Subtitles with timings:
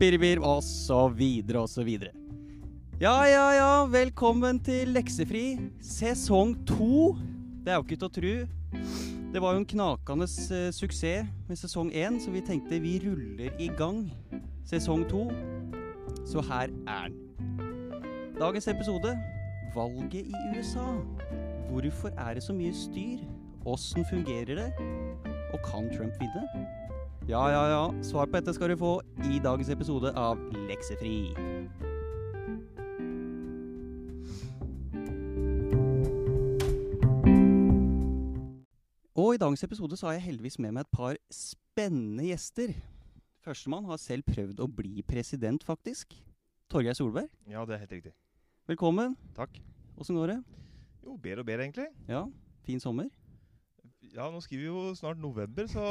[0.02, 2.10] Piribir og så videre og så videre.
[3.02, 3.86] Ja, ja, ja.
[3.86, 7.16] Velkommen til Leksefri sesong to.
[7.62, 8.34] Det er jo ikke til å tru.
[9.32, 13.54] Det var jo en knakende eh, suksess med sesong én, så vi tenkte vi ruller
[13.62, 14.08] i gang
[14.70, 15.28] sesong to.
[16.26, 17.71] Så her er den.
[18.42, 19.20] Dagens episode
[19.76, 20.86] valget i USA.
[21.70, 23.20] Hvorfor er det så mye styr?
[23.66, 24.74] Åssen fungerer det?
[25.54, 26.68] Og kan Trump vinne?
[27.30, 28.04] Ja, ja, ja.
[28.04, 31.36] Svar på dette skal du få i dagens episode av Leksefri.
[39.16, 42.74] Og i dagens episode så har jeg heldigvis med meg et par spennende gjester.
[43.46, 46.18] Førstemann har selv prøvd å bli president, faktisk.
[46.74, 48.14] Torgeir Solberg, Ja, det er helt riktig.
[48.70, 49.16] Velkommen.
[49.36, 49.58] Takk.
[50.00, 50.38] Åssen går det?
[51.06, 51.88] Jo, bedre og bedre, egentlig.
[52.10, 52.26] Ja,
[52.66, 53.10] fin sommer?
[54.12, 55.84] Ja, nå skriver vi jo snart november, så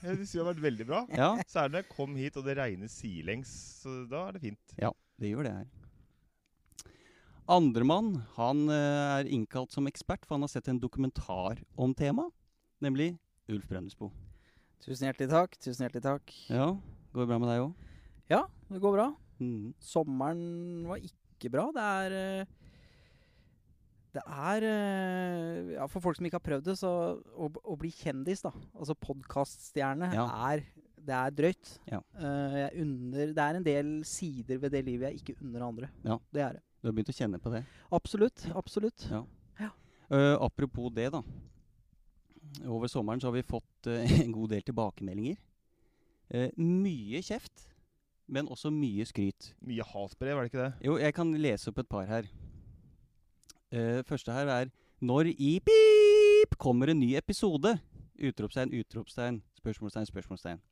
[0.00, 1.00] jeg vil si det har vært veldig bra.
[1.12, 3.50] Ja, Særlig når jeg kom hit og det regner sidelengs,
[3.82, 4.76] så da er det fint.
[4.80, 5.66] Ja, det gjør det her.
[7.52, 12.32] Andremann han eh, er innkalt som ekspert, for han har sett en dokumentar om temaet,
[12.82, 13.12] nemlig
[13.52, 14.08] Ulf Brønnesbo.
[14.82, 15.54] Tusen hjertelig takk.
[15.62, 16.32] Tusen hjertelig takk.
[16.50, 16.72] Ja,
[17.12, 17.92] går det bra med deg òg?
[18.32, 18.40] Ja,
[18.72, 19.06] det går bra.
[19.38, 19.76] Mm.
[19.84, 20.42] Sommeren
[20.88, 21.66] var ikke bra.
[21.74, 22.54] Det er eh,
[24.16, 27.92] Det er eh, Ja, for folk som ikke har prøvd det, så å, å bli
[27.92, 30.26] kjendis, da, altså podkaststjerne, Ja.
[30.50, 30.64] er
[31.06, 31.68] det er drøyt.
[31.86, 32.00] Ja.
[32.18, 35.90] Uh, jeg unner Det er en del sider ved det livet jeg ikke unner andre.
[36.02, 36.16] Ja.
[36.34, 36.62] Det er det.
[36.82, 37.60] Du har begynt å kjenne på det?
[37.94, 38.46] Absolutt.
[38.58, 39.06] Absolutt.
[39.10, 39.20] Ja.
[39.60, 39.70] Ja.
[40.10, 41.22] Eh, apropos det, da.
[42.66, 45.38] Over sommeren så har vi fått uh, en god del tilbakemeldinger.
[46.34, 47.68] Eh, mye kjeft,
[48.28, 49.52] men også mye skryt.
[49.64, 50.72] Mye hatbrev, er det ikke det?
[50.86, 52.28] Jo, jeg kan lese opp et par her.
[53.74, 57.74] Uh, første her er Når i pip kommer en ny episode?
[58.16, 60.62] Utropstegn, utropstegn, spørsmålstegn, spørsmålstegn.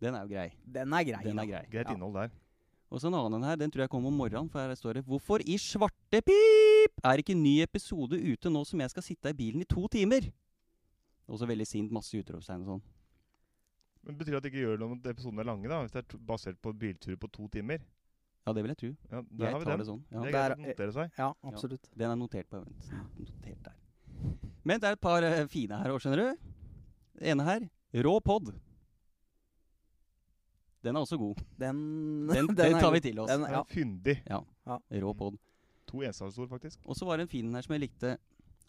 [0.00, 0.50] Den er jo grei.
[0.64, 1.22] Den er grei.
[1.24, 1.64] Den er grei.
[1.72, 2.34] Greit innhold der.
[2.90, 5.04] Og så en annen her, den tror jeg kommer om morgenen, for her står det
[5.04, 9.36] Hvorfor i svarte pip er ikke ny episode ute nå som jeg skal sitte i
[9.36, 10.28] bilen i to timer?
[11.26, 12.84] Også veldig sint, masse utropstegn og sånn.
[14.06, 15.80] Men Betyr det at det ikke gjør noe om at episodene er lange, da?
[15.82, 17.82] Hvis det er basert på bilturer på to timer?
[18.46, 18.90] Ja, det vil jeg tro.
[19.10, 19.80] Ja, der Jeg har vi den.
[19.80, 20.02] det sånn.
[20.06, 20.20] Ja.
[20.20, 21.16] Det er greit å notere seg.
[21.18, 21.88] Ja, absolutt.
[21.98, 22.92] Den er notert på vent.
[23.18, 23.80] Notert der.
[24.66, 26.52] Men det er et par eh, fine her òg, skjønner du.
[27.18, 27.66] Det ene her
[28.06, 28.52] Rå pod.
[30.86, 31.42] Den er også god.
[31.58, 31.82] Den,
[32.28, 33.30] Den, den, den tar vi til oss.
[33.32, 33.64] Den, ja.
[33.64, 34.16] er Fyndig.
[35.02, 35.38] Rå pod.
[35.90, 36.78] To enstavelsesord, faktisk.
[36.86, 38.16] Og så var det en fin her som jeg likte.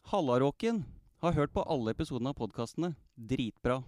[0.10, 0.86] Hallaråken
[1.22, 2.96] har hørt på alle episodene av podkastene.
[3.14, 3.84] Dritbra.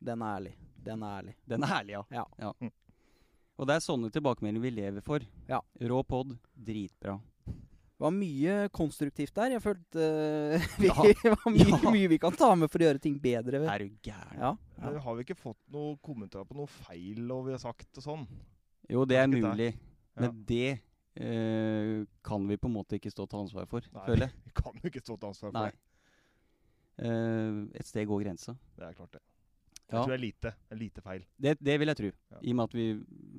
[0.00, 0.54] Den er ærlig.
[0.86, 1.34] Den er ærlig.
[1.48, 2.04] Den er ærlig, ja.
[2.22, 2.24] Ja.
[2.38, 2.70] ja.
[3.60, 5.24] Og det er sånne tilbakemeldinger vi lever for.
[5.48, 5.60] Ja.
[5.92, 7.18] Rå pod, dritbra.
[7.46, 9.52] Det var mye konstruktivt der.
[9.54, 10.06] Jeg følte
[10.58, 11.04] uh, vi, Ja.
[11.22, 11.92] det var mye, Ja.
[11.94, 13.60] mye vi kan ta med for å gjøre ting bedre.
[13.70, 14.38] Er du gæren?
[14.40, 14.94] Ja, ja.
[15.04, 18.24] har vi ikke fått noe kommentar på noe feil og vi har sagt og sånn?
[18.90, 19.52] Jo, det er Takk, gutta.
[19.54, 19.70] mulig.
[19.76, 20.24] Ja.
[20.24, 20.66] Men det
[21.22, 24.06] uh, kan vi på en måte ikke stå til ansvar for, Nei.
[24.08, 24.34] føler jeg.
[24.48, 25.70] Vi kan ikke stå til ansvar for Nei.
[25.70, 25.78] det.
[27.02, 28.52] Eh, et sted går grensa.
[28.76, 29.22] Det er klart, det.
[29.92, 30.52] Jeg tror det er lite.
[30.68, 31.24] Det er lite feil.
[31.40, 32.10] det, det vil jeg tro.
[32.32, 32.40] Ja.
[32.42, 32.86] I og med at vi,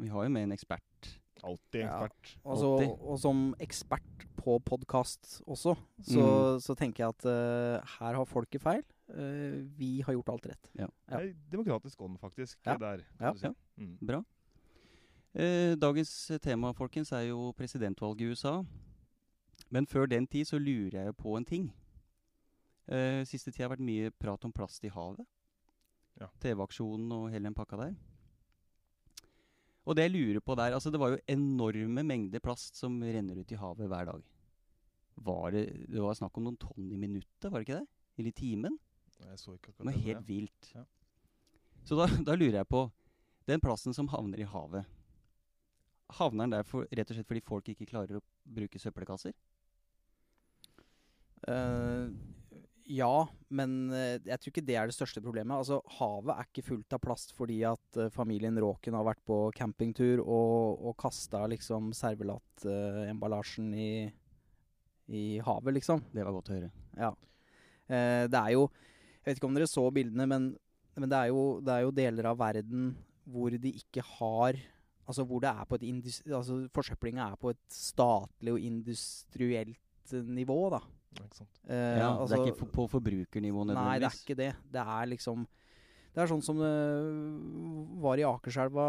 [0.04, 1.10] vi har jo med en ekspert.
[1.44, 2.36] Alltid ekspert.
[2.46, 2.92] Og, så, Alltid.
[3.12, 6.60] og som ekspert på podkast også, så, Mm.
[6.64, 8.84] så tenker jeg at uh, her har folket feil.
[9.10, 10.70] Uh, vi har gjort alt rett.
[10.80, 10.88] Ja.
[11.10, 12.60] Det er demokratisk ånd, faktisk.
[12.66, 12.78] Ja.
[12.78, 13.34] Der, Ja.
[13.34, 13.48] si.
[13.48, 13.54] Ja.
[13.78, 13.98] Mm.
[14.08, 14.24] Bra.
[15.36, 18.64] Eh, dagens tema, folkens, er jo presidentvalget i USA.
[19.72, 21.74] Men før den tid så lurer jeg jo på en ting.
[22.88, 25.26] Eh, siste tid har vært mye prat om plast i havet.
[26.22, 26.30] Ja.
[26.44, 27.96] TV-aksjonen og hele den pakka der.
[29.84, 33.42] Og det jeg lurer på der Altså, det var jo enorme mengder plast som renner
[33.42, 34.24] ut i havet hver dag.
[35.24, 37.88] Var det, det var snakk om noen tonn i minuttet, var det ikke det?
[38.18, 38.78] Eller i timen?
[39.24, 40.70] Jeg så ikke Det akkurat var det, helt men vilt.
[40.74, 40.84] Ja.
[41.84, 42.84] Så da, da lurer jeg på
[43.48, 44.88] Den plasten som havner i havet,
[46.16, 48.24] havner den der for, rett og slett fordi folk ikke klarer å
[48.56, 49.34] bruke søppelkasser?
[51.52, 52.14] Eh,
[52.90, 55.56] ja, men eh, jeg tror ikke det er det største problemet.
[55.56, 59.38] Altså, Havet er ikke fullt av plast fordi at eh, familien Råken har vært på
[59.56, 63.94] campingtur og, og kasta liksom servelatemballasjen i,
[65.16, 66.04] i havet, liksom.
[66.12, 66.74] Det var godt å høre.
[67.00, 67.14] Ja.
[67.88, 68.68] Eh, det er jo
[69.24, 70.52] Jeg vet ikke om dere så bildene, men,
[71.00, 72.92] men det, er jo, det er jo deler av verden
[73.24, 74.60] hvor de ikke har
[75.04, 80.14] Altså hvor det er på et indus, altså forsøplinga er på et statlig og industrielt
[80.16, 80.80] eh, nivå, da.
[81.18, 81.60] Ja, ikke sant.
[81.68, 84.52] Eh, ja, altså, det er ikke på, forbrukernivå forbrukernivå Nei, det er ikke det.
[84.74, 85.48] Det er liksom
[86.14, 88.88] Det er sånn som det var i Akerselva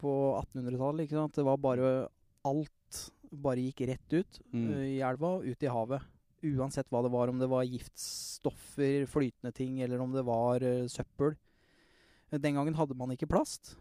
[0.00, 1.06] på 1800-tallet.
[1.06, 1.34] ikke sant?
[1.38, 2.08] Det var bare
[2.46, 3.00] alt
[3.32, 4.70] bare gikk rett ut Mm.
[4.72, 6.02] eh, i elva, ut i havet.
[6.46, 10.86] Uansett hva det var, om det var giftstoffer, flytende ting, eller om det var uh,
[10.86, 11.34] søppel.
[12.30, 13.74] Eh, Den gangen hadde man ikke plast.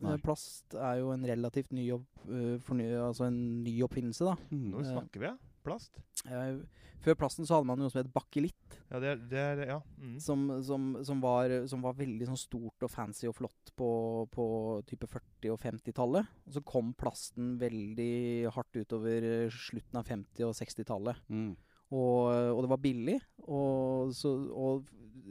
[0.00, 0.16] Eh, Nei.
[0.24, 4.36] Plast er jo en relativt ny, opp, uh, forny, altså en ny oppfinnelse, da.
[4.50, 5.36] Nå Eh, snakker vi, ja?
[5.66, 6.00] Plast?
[6.26, 6.62] Uh,
[7.00, 8.76] Før plasten så hadde man noe som het bakelitt.
[8.90, 9.78] Ja, det er, det er Ja.
[10.00, 10.18] Mm.
[10.20, 13.88] Som, som, som, var, som var veldig sånn stort og fancy og flott på,
[14.34, 14.44] på
[14.90, 16.28] type 40- og 50-tallet.
[16.46, 21.24] Og så kom plasten veldig hardt utover slutten av 50- og 60-tallet.
[21.32, 21.52] Mm.
[21.90, 22.24] Og,
[22.54, 23.16] og det var billig.
[23.48, 24.84] Og, så, og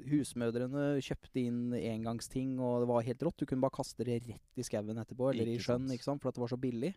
[0.10, 3.40] husmødrene kjøpte inn engangsting, og det var helt rått.
[3.42, 6.38] Du kunne bare kaste det rett i skauen etterpå, eller Ikke i sjøen, for at
[6.40, 6.94] det var så billig.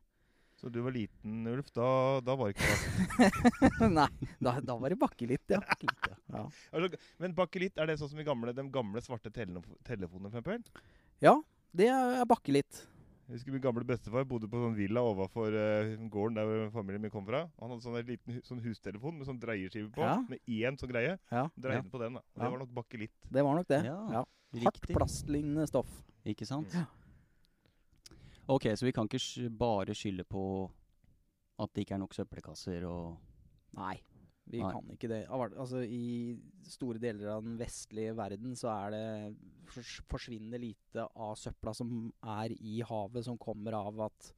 [0.62, 1.73] Så du var liten, Ulf.
[1.75, 1.87] Da,
[2.23, 3.88] da var det ikke bakke.
[3.99, 4.06] Nei,
[4.38, 5.59] da, da var det bakkelitt, ja.
[5.59, 6.05] Ja.
[6.37, 6.43] ja.
[6.70, 10.38] Altså, men bakkelitt, er det sånn som i gamle, de gamle svarte tele telefonene, for
[10.38, 10.87] eksempel?
[11.25, 11.35] Ja,
[11.75, 12.85] det er bakkelitt.
[13.26, 17.12] Jeg husker min gamle bestefar bodde på sånn villa overfor uh, gården der familien min
[17.14, 17.43] kom fra.
[17.62, 20.17] Han hadde sånn en liten hu sånn hustelefon med sånn dreieskive på, Ja.
[20.29, 21.14] med én sånn greie.
[21.32, 22.23] Ja, Dreide på den, da.
[22.23, 22.44] Og Ja.
[22.44, 23.14] Det var nok bakkelitt.
[23.31, 23.82] det var nok det.
[23.88, 24.25] Ja, Ja.
[24.67, 25.91] Hardt plastlignende stoff.
[26.29, 26.70] Ikke sant?
[26.76, 26.85] Ja.
[28.48, 30.42] Ok, så vi kan ikke bare skylde på
[31.62, 33.18] at det ikke er nok søppelkasser og
[33.78, 33.94] Nei,
[34.50, 34.72] vi Nei.
[34.74, 35.20] kan ikke det.
[35.30, 36.36] Altså, I
[36.68, 39.36] store deler av den vestlige verden så er det
[40.10, 44.32] forsvinnende lite av søpla som er i havet, som kommer av at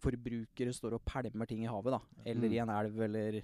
[0.00, 2.00] forbrukere står og pælmer ting i havet, da.
[2.24, 2.52] Eller Mm.
[2.54, 3.42] i en elv, eller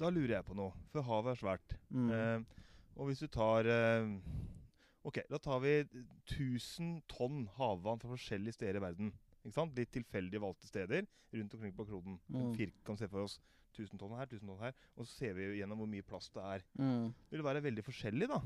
[0.00, 1.76] Da lurer jeg på noe, for havet er svært.
[1.92, 2.10] mm.
[2.10, 2.42] Eh,
[2.96, 4.18] og hvis du tar eh,
[5.06, 5.74] Ok, da tar vi
[6.28, 9.12] 1000 tonn havvann fra forskjellige steder i verden.
[9.40, 9.76] Ikke sant?
[9.78, 12.18] Litt tilfeldig valgte steder rundt omkring på kloden.
[12.28, 12.50] Mm.
[12.58, 13.38] Fire kan se for oss
[13.72, 14.74] 1000 tonn her, 1000 tonn her.
[14.96, 16.66] Og så ser vi gjennom hvor mye plast det er.
[16.76, 17.14] Mm.
[17.30, 18.42] Det vil være veldig forskjellig, da.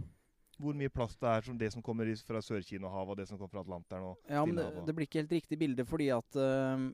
[0.62, 3.56] Hvor mye plast det er som det som kommer fra Sør-Kinohavet og det som kommer
[3.56, 4.12] fra Atlanteren.
[4.12, 6.92] Og Ja, men det, det blir ikke helt riktig bilde, fordi at øh,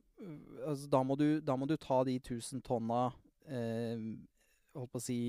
[0.65, 3.11] altså, da, må du, da må du ta de 1000 tonna
[3.45, 4.17] øh,
[4.71, 5.19] Holdt på å si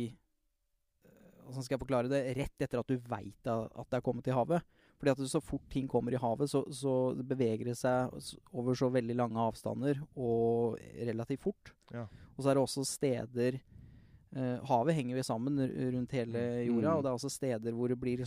[1.52, 2.22] Hvordan skal jeg forklare det?
[2.40, 4.64] Rett etter at du veit at det er kommet i havet.
[5.02, 6.93] Fordi at så fort ting kommer i havet, så, så
[7.26, 8.12] beveger det seg
[8.54, 11.72] over så veldig lange avstander og relativt fort.
[11.93, 12.04] Ja.
[12.37, 16.96] Og så er det også steder eh, Havet henger jo sammen rundt hele jorda, Mm.
[16.96, 18.22] og det er også steder hvor det blir,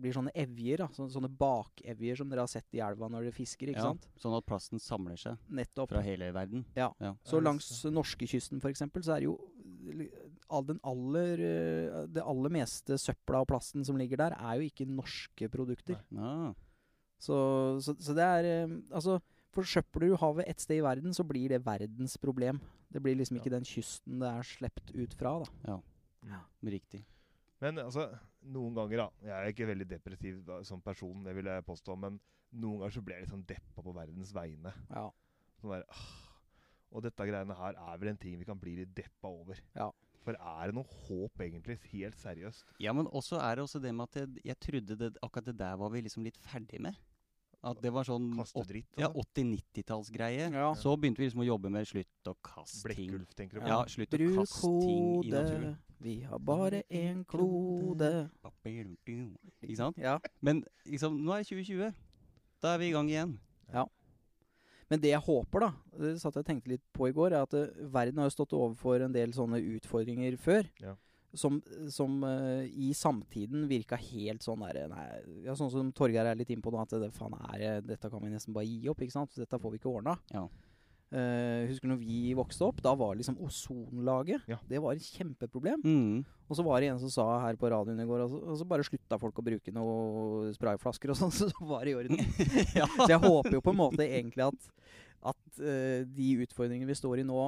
[0.00, 3.68] blir sånne evjer, da, sånne, bakevjer som dere har sett i elva når dere fisker.
[3.70, 4.08] ikke ja, sant?
[4.18, 5.92] Sånn at plasten samler seg Nettopp.
[5.92, 6.64] fra hele verden.
[6.74, 6.88] Ja.
[7.04, 7.12] Ja.
[7.22, 8.82] Så langs norskekysten f.eks.
[9.04, 9.36] så er det jo
[10.82, 15.48] aller, eh, det aller meste søpla og plasten som ligger der, er jo ikke norske
[15.52, 15.98] produkter.
[16.16, 16.52] Ah,
[17.18, 17.36] Så,
[17.80, 19.20] så, så det er eh, Altså,
[19.54, 22.60] forsøpler du havet et sted i verden, så blir det verdens problem.
[22.92, 23.56] Det blir liksom ikke Ja.
[23.58, 25.80] den kysten det er sluppet ut fra, da.
[26.28, 26.40] Ja.
[26.64, 27.04] riktig.
[27.60, 28.08] Men altså,
[28.42, 31.96] noen ganger, da Jeg er ikke veldig depressiv da, som person, det vil jeg påstå,
[31.98, 32.20] men
[32.52, 34.72] noen ganger så blir jeg litt sånn deppa på verdens vegne.
[34.90, 35.08] Ja.
[35.60, 36.04] Sånn der, ah,
[36.94, 39.58] Og dette greiene her er vel en ting vi kan bli litt deppa over.
[39.74, 39.88] Ja.
[40.24, 41.78] For er det noe håp, egentlig?
[41.92, 42.70] Helt seriøst.
[42.80, 45.58] Ja, men også er det også det med at jeg, jeg trodde det, akkurat det
[45.58, 46.96] der var vi liksom litt ferdig med.
[47.64, 48.26] At det var sånn
[48.68, 48.90] dritt.
[49.00, 49.22] ja, altså.
[49.40, 50.50] 80-90-tallsgreie.
[50.52, 50.66] Ja.
[50.76, 53.08] Så begynte vi liksom å jobbe med slutt å kaste ting.
[53.08, 53.70] Blekkulf, tenker du på?
[53.72, 55.76] Ja, slutt å kaste ting i naturen.
[56.04, 58.10] vi har bare én klode.
[59.64, 59.96] Ikke sant?
[59.96, 60.18] Ja.
[60.44, 61.94] Men liksom, nå er det 2020.
[62.60, 63.38] Da er vi i gang igjen.
[64.92, 67.46] Men det jeg håper, da, det satt jeg og tenkte litt på i går, er
[67.46, 70.68] at eh, verden har jo stått overfor en del sånne utfordringer før.
[70.82, 70.94] Ja.
[71.34, 71.56] Som,
[71.90, 75.06] som uh, i samtiden virka helt sånn der nei,
[75.42, 78.22] ja, Sånn som Torgeir er litt innpå nå, at det, faen er, eh, dette kan
[78.22, 79.02] vi nesten bare gi opp.
[79.02, 79.34] ikke sant?
[79.40, 80.14] Dette får vi ikke ordna.
[80.30, 80.44] Ja.
[81.14, 84.56] Eh, husker når vi vokste opp, da var liksom ozonlaget Ja.
[84.66, 85.84] Det var et kjempeproblem.
[85.84, 86.24] Mm.
[86.48, 88.58] Og så var det en som sa her på radioen i går, og så, og
[88.58, 92.18] så bare slutta folk å bruke noen sprayflasker og sånn, så var det i orden.
[92.80, 92.88] ja.
[92.98, 94.72] Så jeg håper jo på en måte egentlig at,
[95.34, 97.46] at uh, de utfordringene vi står i nå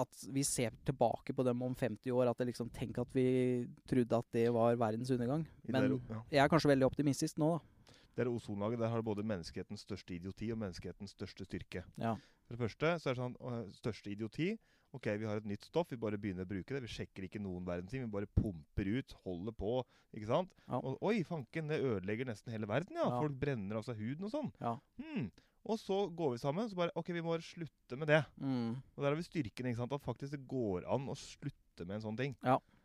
[0.00, 2.28] At vi ser tilbake på dem om 50 år.
[2.30, 5.48] At det liksom Tenk at vi trodde at det var verdens undergang.
[5.68, 5.96] Men
[6.30, 7.79] jeg er kanskje veldig optimistisk nå, da.
[8.24, 8.80] Det er ozonlaget.
[8.82, 11.84] Der har du både menneskehetens største idioti og menneskehetens største styrke.
[12.00, 12.14] Ja.
[12.46, 14.52] For det første så er det sånn øh, største idioti.
[14.96, 16.80] Ok, vi har et nytt stoff, vi bare begynner å bruke det.
[16.82, 19.76] Vi sjekker ikke noen verdens ting, vi bare pumper ut, holder på.
[20.18, 20.56] ikke sant?
[20.66, 20.80] Ja.
[20.80, 23.06] Og, oi, fanken, det ødelegger nesten hele verden, ja.
[23.06, 23.20] Ja.
[23.22, 24.50] Folk brenner av seg huden og sånn.
[24.58, 24.72] Ja.
[24.98, 25.28] Hmm.
[25.70, 28.22] Og så går vi sammen, så bare Ok, vi må bare slutte med det.
[28.40, 29.92] Mm, Og der har vi styrken, ikke sant.
[29.94, 32.34] At faktisk det går an å slutte med en sånn ting.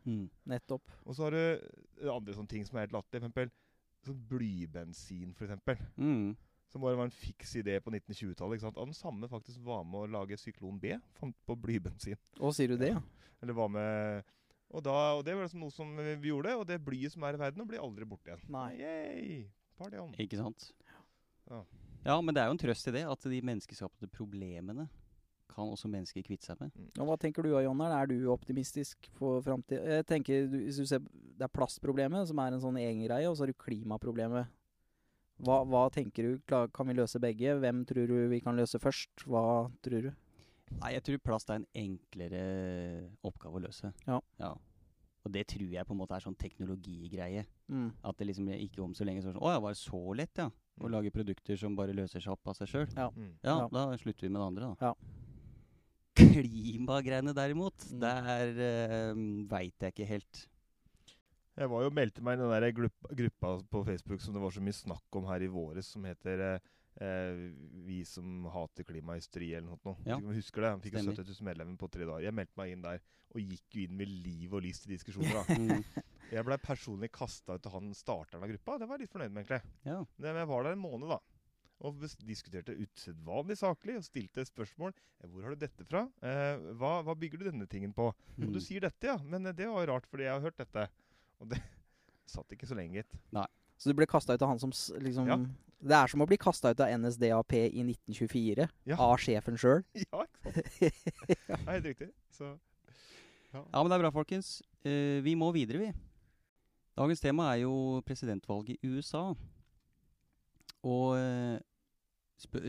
[0.06, 0.28] Mm.
[0.46, 0.84] nettopp.
[1.02, 3.24] Og så har du andre sånne ting som er helt latterlige.
[3.24, 3.50] For eksempel
[4.08, 5.80] sånn blybensin, eksempel.
[5.96, 6.36] Mm.
[6.72, 8.58] Som bare var en fiks idé på 1920-tallet.
[8.58, 8.78] ikke sant?
[8.78, 10.96] Den samme faktisk var med å lage Syklon B.
[11.18, 12.18] Fant på blybensin.
[12.40, 13.02] Og sier du det, ja?
[13.44, 14.24] Eller var med
[14.72, 17.36] Og, da, og det var liksom noe som vi gjorde, og det blyet som er
[17.36, 18.42] i verden, blir aldri borte igjen.
[18.50, 18.70] Nei.
[18.80, 19.36] Yay!
[19.78, 20.14] Party on.
[20.18, 20.72] Ikke sant?
[21.46, 21.62] Ja.
[22.06, 24.88] Ja, men det er jo en trøst i det, at de menneskeskapte problemene
[25.48, 26.70] kan også mennesker kvitte seg med.
[26.98, 27.80] Og hva tenker du da, John?
[27.80, 29.82] Er du optimistisk for framtida?
[29.98, 33.28] Jeg tenker, du, hvis du ser, Det er plastproblemet, som er en sånn egen greie,
[33.28, 34.46] og så har du klimaproblemet.
[35.44, 36.38] Hva, hva tenker du?
[36.48, 37.58] Kan vi løse begge?
[37.60, 39.26] Hvem tror du vi kan løse først?
[39.28, 40.12] Hva tror du?
[40.80, 43.92] Nei, jeg tror plast er en enklere oppgave å løse.
[44.08, 44.20] Ja.
[45.26, 47.44] Og det tror jeg på en måte er sånn teknologigreie.
[47.68, 47.90] Mm.
[48.06, 50.38] At det liksom ikke om så lenge så sånn Å ja, var det så lett,
[50.38, 50.48] ja?
[50.76, 50.92] Å Mm.
[50.92, 52.88] lage produkter som bare løser seg opp av seg sjøl.
[52.96, 53.08] Ja.
[53.10, 53.32] Mm.
[53.42, 53.68] Ja, Ja.
[53.72, 54.86] da slutter vi med det andre, da.
[54.86, 54.94] Ja.
[56.16, 58.00] Klimagreiene derimot, Mm.
[58.00, 58.52] der
[59.12, 60.46] uh, veit jeg ikke helt.
[61.56, 62.72] Jeg var jo meldte meg i den der
[63.16, 66.42] gruppa, på Facebook som det var så mye snakk om her i våres, som heter
[66.44, 66.58] eh,
[67.00, 67.38] eh,
[67.86, 70.04] 'Vi som hater klimahysteri' eller noe sånt.
[70.04, 70.18] Ja.
[70.20, 70.70] Husker det?
[70.74, 72.26] Han fikk jo 70 000 medlemmer på tre dager.
[72.28, 73.00] Jeg meldte meg inn der
[73.34, 75.44] og gikk jo inn med liv og lyst i diskusjoner.
[75.56, 75.84] Mm.
[76.32, 78.78] Jeg blei personlig kasta ut til han starteren av gruppa.
[78.80, 79.70] Det var jeg litt fornøyd med, egentlig.
[79.86, 80.00] Ja.
[80.18, 81.18] Men jeg var der en måned, da.
[81.84, 84.94] Og diskuterte usedvanlig saklig og stilte spørsmål.
[85.22, 86.06] Eh, Hvor har du dette fra?
[86.24, 88.06] Eh, hva, hva bygger du denne tingen på?
[88.14, 88.60] Og du Mm.
[88.64, 89.18] sier dette, ja.
[89.18, 90.88] Men eh, det var jo rart, fordi jeg har hørt dette.
[91.40, 91.60] Og det
[92.26, 93.18] satt ikke så lenge, gitt.
[93.76, 94.70] Så du ble kasta ut av han som
[95.02, 95.36] liksom Ja.
[95.86, 98.96] Det er som å bli kasta ut av NSDAP i 1924, Ja.
[98.96, 99.84] av sjefen sjøl.
[100.08, 100.56] Ja, ikke sant?
[101.28, 102.08] Det er helt riktig.
[102.32, 102.58] Så
[103.52, 104.62] Ja, men det er bra, folkens.
[104.84, 105.92] Eh, vi må videre, vi.
[106.96, 109.34] Dagens tema er jo presidentvalget i USA.
[110.86, 111.58] Og eh,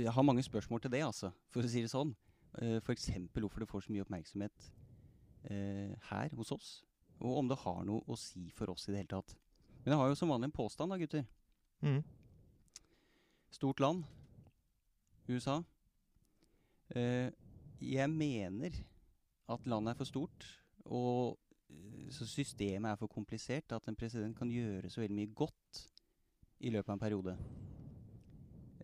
[0.02, 2.16] jeg har mange spørsmål til det, altså, for å si det sånn.
[2.58, 3.10] Uh, F.eks.
[3.36, 4.70] hvorfor det får så mye oppmerksomhet
[5.52, 6.70] uh, her hos oss.
[7.20, 9.36] Og om det har noe å si for oss i det hele tatt.
[9.84, 11.28] Men jeg har jo som vanlig en påstand, da, gutter.
[11.82, 12.00] mm.
[13.58, 14.08] Stort land.
[15.28, 15.60] USA.
[16.96, 17.30] Uh,
[17.84, 18.80] jeg mener
[19.52, 20.48] at landet er for stort,
[20.86, 21.38] og
[21.70, 25.84] eh, så systemet er for komplisert at en president kan gjøre så veldig mye godt
[26.60, 27.38] i løpet av en periode.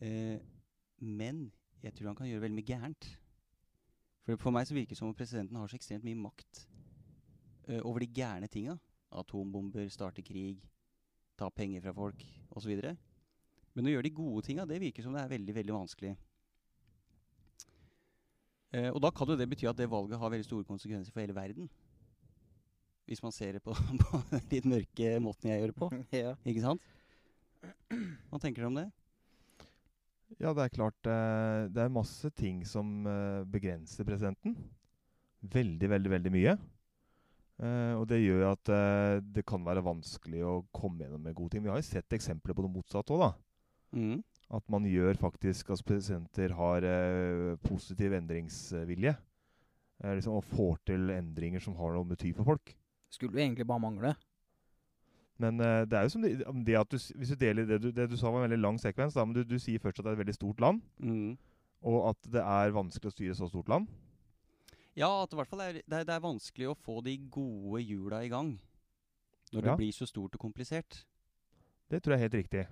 [0.04, 0.40] Eh,
[1.00, 1.46] men
[1.84, 3.08] jeg tror han kan gjøre veldig mye gærent.
[4.24, 6.66] For for meg så virker det som om presidenten har så ekstremt mye makt
[7.68, 8.78] eh, over de gærne tinga.
[9.14, 10.64] Atombomber, starte krig,
[11.38, 12.24] ta penger fra folk
[12.56, 12.72] osv.
[13.74, 16.14] Men å gjøre de gode tinga, det virker som det er veldig veldig vanskelig.
[18.74, 21.22] Eh, og da kan jo det bety at det valget har veldig store konsekvenser for
[21.22, 21.70] hele verden.
[23.06, 25.92] Hvis man ser det på, på den litt mørke måten jeg gjør det på.
[26.24, 26.36] ja.
[26.48, 26.92] Ikke sant?
[28.32, 28.90] Hva tenker du om det?
[30.42, 34.56] Ja, det er klart eh, Det er masse ting som eh, begrenser presidenten.
[35.54, 36.54] Veldig, veldig, veldig mye.
[37.64, 38.72] Eh, og det gjør at
[39.36, 41.66] det kan være vanskelig å komme gjennom med gode ting.
[41.66, 43.34] Vi har jo sett eksempler på det motsatte òg, da.
[43.94, 44.24] Mm.
[44.54, 46.86] At man gjør faktisk at presidenter har
[47.66, 49.14] positiv endringsvilje.
[50.04, 52.74] Liksom, og får til endringer som har noe å bety for folk.
[53.14, 54.14] Skulle jo egentlig bare mangle.
[55.44, 56.34] Men uh, det er jo som det,
[56.68, 58.78] det at du, hvis du deler det du, det du sa var en veldig lang
[58.82, 61.34] sekvens, da, men du, du sier først at det er et veldig stort land, Mm.
[61.84, 63.90] og at det er vanskelig å styre så stort land.
[64.96, 68.22] Ja, at i hvert fall er, det, det er vanskelig å få de gode hjula
[68.24, 68.54] i gang.
[69.54, 69.72] Når Ja.
[69.74, 71.04] det blir så stort og komplisert.
[71.90, 72.64] Det tror jeg er helt riktig.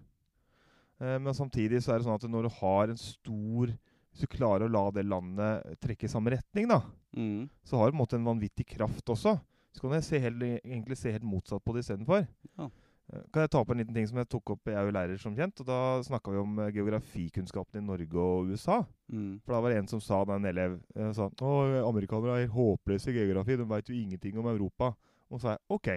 [1.01, 3.73] Uh, men samtidig så er det sånn at når du har en stor
[4.11, 6.81] Hvis du klarer å la det landet trekke i samme retning, da,
[7.15, 7.49] Mm.
[7.63, 9.37] så har det på en måte en vanvittig kraft også.
[9.71, 12.25] Så kan jeg se helt, egentlig se helt motsatt på det istedenfor.
[12.57, 12.69] Ja.
[13.13, 14.67] Eh, Kan jeg ta opp en liten ting som jeg tok opp?
[14.67, 15.59] Jeg er jo lærer, som kjent.
[15.63, 18.81] Og da snakka vi om eh, geografikunnskapen i Norge og USA.
[19.11, 19.39] Mm.
[19.45, 21.53] For da var det en som sa, da en elev eh, sa Å,
[21.87, 23.57] amerikanere er helt håpløse i geografi.
[23.59, 24.93] De veit jo ingenting om Europa.
[25.31, 25.89] Og så sa jeg OK,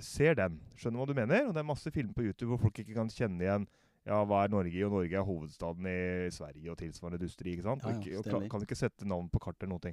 [0.00, 0.60] ser den.
[0.80, 1.46] Skjønner hva du mener.
[1.48, 3.68] Og det er masse filmer på YouTube hvor folk ikke kan kjenne igjen
[4.08, 4.86] ja, hva er Norge?
[4.86, 7.52] Og Norge er hovedstaden i Sverige og tilsvarende dusteri.
[7.52, 7.84] ikke sant?
[7.84, 9.92] Ja, ja, og og kan, kan ikke sette navn på kartet eller noe.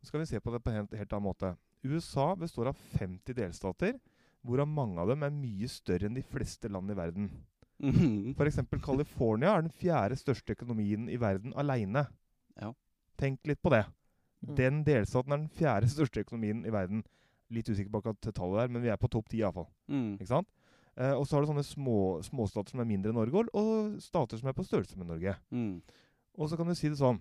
[0.00, 1.52] Så skal vi se på det på en helt, helt annen måte.
[1.86, 3.96] USA består av 50 delstater,
[4.46, 7.30] hvorav mange av dem er mye større enn de fleste land i verden.
[7.80, 8.36] F.eks.
[8.38, 12.06] For eksempel California er den fjerde største økonomien i verden aleine.
[12.56, 12.70] Ja.
[13.20, 13.82] Tenk litt på det.
[14.46, 14.54] Mm.
[14.56, 17.02] Den delstaten er den fjerde største økonomien i verden.
[17.52, 19.68] Litt usikker på akkurat tallet der, men vi er på topp ti iallfall.
[19.92, 20.14] Mm.
[20.16, 20.48] Ikke sant?
[20.96, 24.00] Eh, og så har du sånne små, småstater som er mindre enn Norge, og- og
[24.00, 25.36] stater som er på størrelse med Norge.
[25.52, 25.82] Mm.
[26.38, 27.20] Og så kan du si det sånn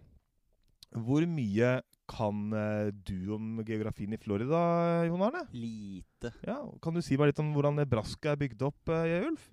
[0.95, 4.59] Hvor mye kan eh, du om geografien i Florida,
[5.07, 5.45] Jon Arne?
[5.55, 6.31] Lite.
[6.45, 9.50] Ja, kan du si meg litt om hvordan Nebraska er bygd opp, eh, Ulf?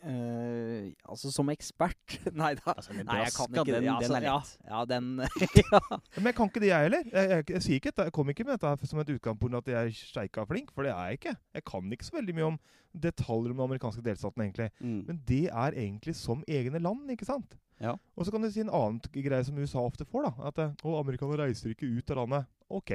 [0.00, 2.72] Eh, altså som ekspert Nei da.
[2.72, 3.90] Altså, Nei, jeg kan ikke den, det.
[3.92, 4.52] Altså, den er ja, lett.
[4.70, 5.08] ja, den
[5.74, 5.98] ja.
[6.16, 7.08] Men jeg kan ikke det, jeg heller.
[7.12, 9.90] Jeg, jeg, jeg, sier ikke jeg kommer ikke med dette som et utgangspunkt at jeg
[9.90, 11.34] er sjeika flink, for det er jeg ikke.
[11.58, 14.70] Jeg kan ikke så veldig mye om detaljer om den amerikanske delstaten, egentlig.
[14.80, 15.02] Mm.
[15.06, 17.58] Men det er egentlig som egne land, ikke sant?
[17.80, 17.94] Ja.
[18.16, 20.50] Og så kan du si en annen greie som USA ofte får, da.
[20.50, 22.50] At eh, å, amerikanere reiser ikke ut av landet.
[22.68, 22.92] Ok.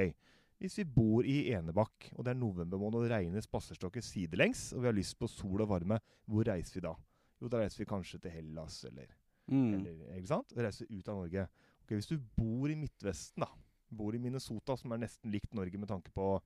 [0.58, 4.70] Hvis vi bor i Enebakk, og det er november måned og det regner spaserstokker sidelengs,
[4.72, 6.94] og vi har lyst på sol og varme, hvor reiser vi da?
[7.42, 9.06] Jo, da reiser vi kanskje til Hellas, eller
[9.48, 9.74] Mm.
[9.74, 10.50] eller, ikke sant?
[10.56, 11.42] Og reiser ut av Norge.
[11.84, 13.46] Ok, Hvis du bor i Midtvesten, da.
[13.94, 16.40] Bor i Minnesota, som er nesten likt Norge med tanke på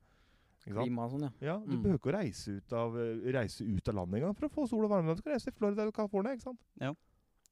[0.67, 0.85] ikke sant?
[0.85, 1.31] Klima og sånn, ja.
[1.40, 1.83] Ja, Du Mm.
[1.83, 4.69] behøver ikke å reise ut av, eh, reise ut av landet engang for å få
[4.69, 5.17] sol og varme.
[5.17, 6.33] Du kan reise til Florida eller California.
[6.35, 6.61] ikke sant?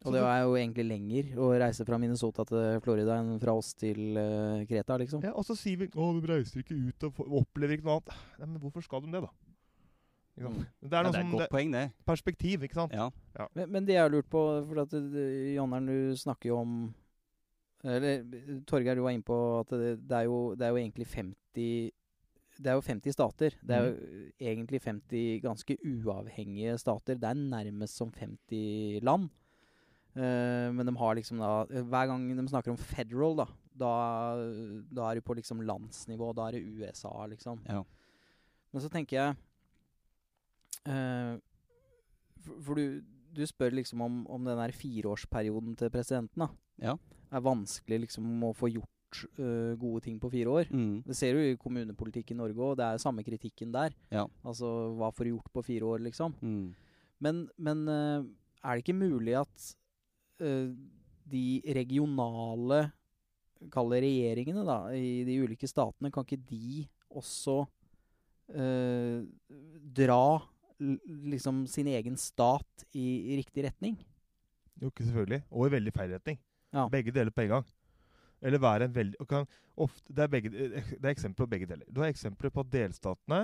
[0.06, 3.72] Og det er jo egentlig lenger å reise fra Minnesota til Florida enn fra oss
[3.74, 5.24] til uh, Kreta, liksom.
[5.26, 8.14] Ja, og så sier vi å, de reiser ikke ut og opplever ikke noe annet.
[8.38, 9.32] Nei, Men hvorfor skal de det, da?
[10.38, 10.54] Mm.
[10.86, 11.84] Det er Ja, det er et godt det, poeng, det.
[12.06, 12.94] perspektiv, ikke sant?
[12.94, 13.08] Ja.
[13.58, 16.76] Men, men det jeg har lurt på For at Jonnern, Jonneren, du snakker jo om
[17.82, 18.22] Eller
[18.66, 21.34] Torgeir, du var inne på at det, det, er jo, det er jo egentlig 50
[22.58, 23.58] Det er jo 50 stater.
[23.62, 27.18] Det er jo egentlig 50 ganske uavhengige stater.
[27.18, 29.28] Det er nærmest som 50 land.
[30.16, 33.46] Eh, men de har liksom da Hver gang de snakker om federal, da,
[33.78, 33.90] da,
[34.90, 36.32] da er du på liksom landsnivå.
[36.34, 37.60] Da er det USA, liksom.
[37.68, 37.84] Ja.
[38.72, 39.36] Men så tenker jeg
[40.88, 41.38] uh,
[42.44, 43.00] For, for du,
[43.32, 46.50] du spør liksom om, om den der fireårsperioden til presidenten da
[46.82, 46.94] Ja.
[47.32, 50.68] er vanskelig liksom å få gjort eh, gode ting på fire år.
[50.70, 51.02] Mm.
[51.06, 52.76] Det ser du i kommunepolitikk i Norge òg.
[52.78, 53.96] Det er samme kritikken der.
[54.14, 54.26] Ja.
[54.44, 56.36] Altså hva får du gjort på fire år, liksom.
[56.40, 56.68] Mm.
[57.24, 59.72] Men, men er det ikke mulig at
[60.45, 60.71] eh,
[61.28, 62.88] de regionale
[63.75, 67.57] Kall det regjeringene, da, i de ulike statene, kan ikke de også
[68.54, 69.25] uh,
[69.99, 70.21] dra
[70.78, 73.97] liksom sin egen stat i, i riktig retning?
[74.78, 75.40] Jo, ikke selvfølgelig.
[75.50, 76.38] Og i veldig feil retning.
[76.71, 76.87] Ja.
[76.92, 77.66] Begge deler på en gang.
[78.47, 81.66] Eller være en veldig og kan, ofte, det, er begge, det er eksempler på begge
[81.66, 81.88] deler.
[81.90, 83.40] Du har eksempler på at delstatene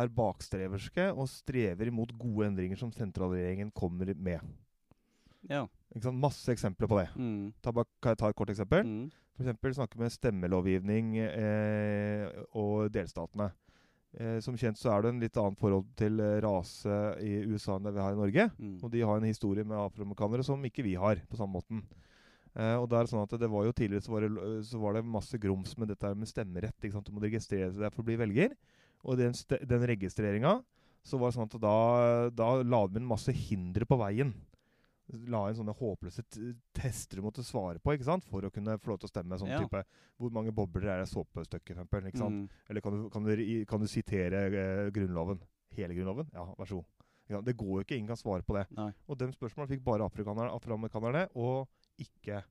[0.00, 4.40] er bakstreverske og strever imot gode endringer som sentralregjeringen kommer med.
[5.48, 5.64] Ja.
[6.12, 7.08] Masse eksempler på det.
[7.16, 7.52] Mm.
[7.62, 8.84] Ta, kan jeg ta et kort eksempel?
[8.86, 9.08] Mm.
[9.40, 12.28] Eksempel snakke med stemmelovgivning eh,
[12.60, 13.48] og delstatene.
[14.18, 17.76] Eh, som kjent så er det en litt annet forhold til eh, rase i USA
[17.78, 18.46] enn det vi har i Norge.
[18.58, 18.76] Mm.
[18.82, 21.84] Og de har en historie med afroamerikanere som ikke vi har, på samme måten.
[22.58, 24.98] Eh, og det er sånn at det var jo Tidligere så var det, så var
[24.98, 26.90] det masse grums med dette med stemmerett.
[26.90, 28.56] Du må registrere seg for å bli velger.
[29.06, 30.58] Og den, den registreringa
[31.06, 31.76] så var det sånn at da,
[32.34, 34.34] da la de inn masse hindre på veien.
[35.30, 36.22] La inn sånne håpløse
[36.76, 38.24] tester du måtte svare på ikke sant?
[38.30, 39.38] for å kunne få lov til å stemme.
[39.40, 39.58] Sånn Ja.
[39.64, 39.84] type
[40.20, 42.06] Hvor mange bobler er det i såpestykket, for eksempel?
[42.10, 42.34] Ikke sant?
[42.44, 42.48] Mm.
[42.70, 45.40] Eller kan du, kan du, kan du sitere eh, Grunnloven?
[45.76, 46.30] Hele Grunnloven?
[46.34, 47.44] Ja, vær så god.
[47.46, 48.66] Det går jo ikke, ingen kan svare på det.
[48.74, 48.90] Nei.
[49.06, 51.68] Og de spørsmålene fikk bare afroamerikanerne, og
[52.02, 52.42] ikke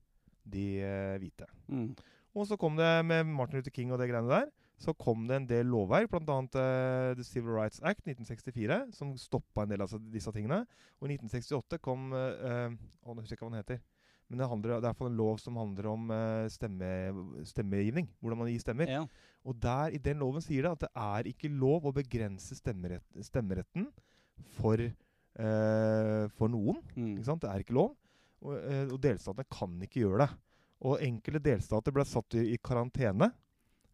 [0.48, 1.48] de eh, hvite.
[1.68, 1.92] Mm.
[2.36, 5.38] Og så kom det med Martin Luther King og det greiene der, så kom det
[5.38, 6.40] en del lovverk, bl.a.
[6.56, 10.62] Uh, The Civil Rights Act 1964, som stoppa en del av disse tingene.
[11.00, 13.82] Og i 1968 kom uh, eh, Å, nå husker jeg ikke hva den heter.
[14.30, 16.90] Men det, handler, det er iallfall en lov som handler om uh, stemme,
[17.50, 18.08] stemmegivning.
[18.22, 18.92] Hvordan man gir stemmer.
[18.94, 19.04] Ja.
[19.44, 23.08] Og der i den loven sier det at det er ikke lov å begrense stemmerett,
[23.26, 23.88] stemmeretten
[24.60, 26.80] for, uh, for noen.
[26.96, 27.18] Mm.
[27.26, 27.98] Det er ikke lov.
[28.46, 30.30] Og, eh, og delstatene kan ikke gjøre det.
[30.88, 33.32] Og enkelte delstater ble satt i, i karantene.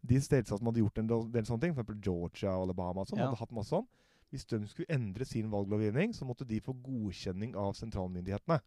[0.06, 2.00] De delstatene som hadde gjort en del, sånne ting, f.eks.
[2.00, 3.26] Georgia og Alabama, og sånn, Ja.
[3.30, 3.86] hadde hatt masse sånn.
[4.32, 8.60] Hvis de skulle endre sin valglovgivning, så måtte de få godkjenning av sentralmyndighetene.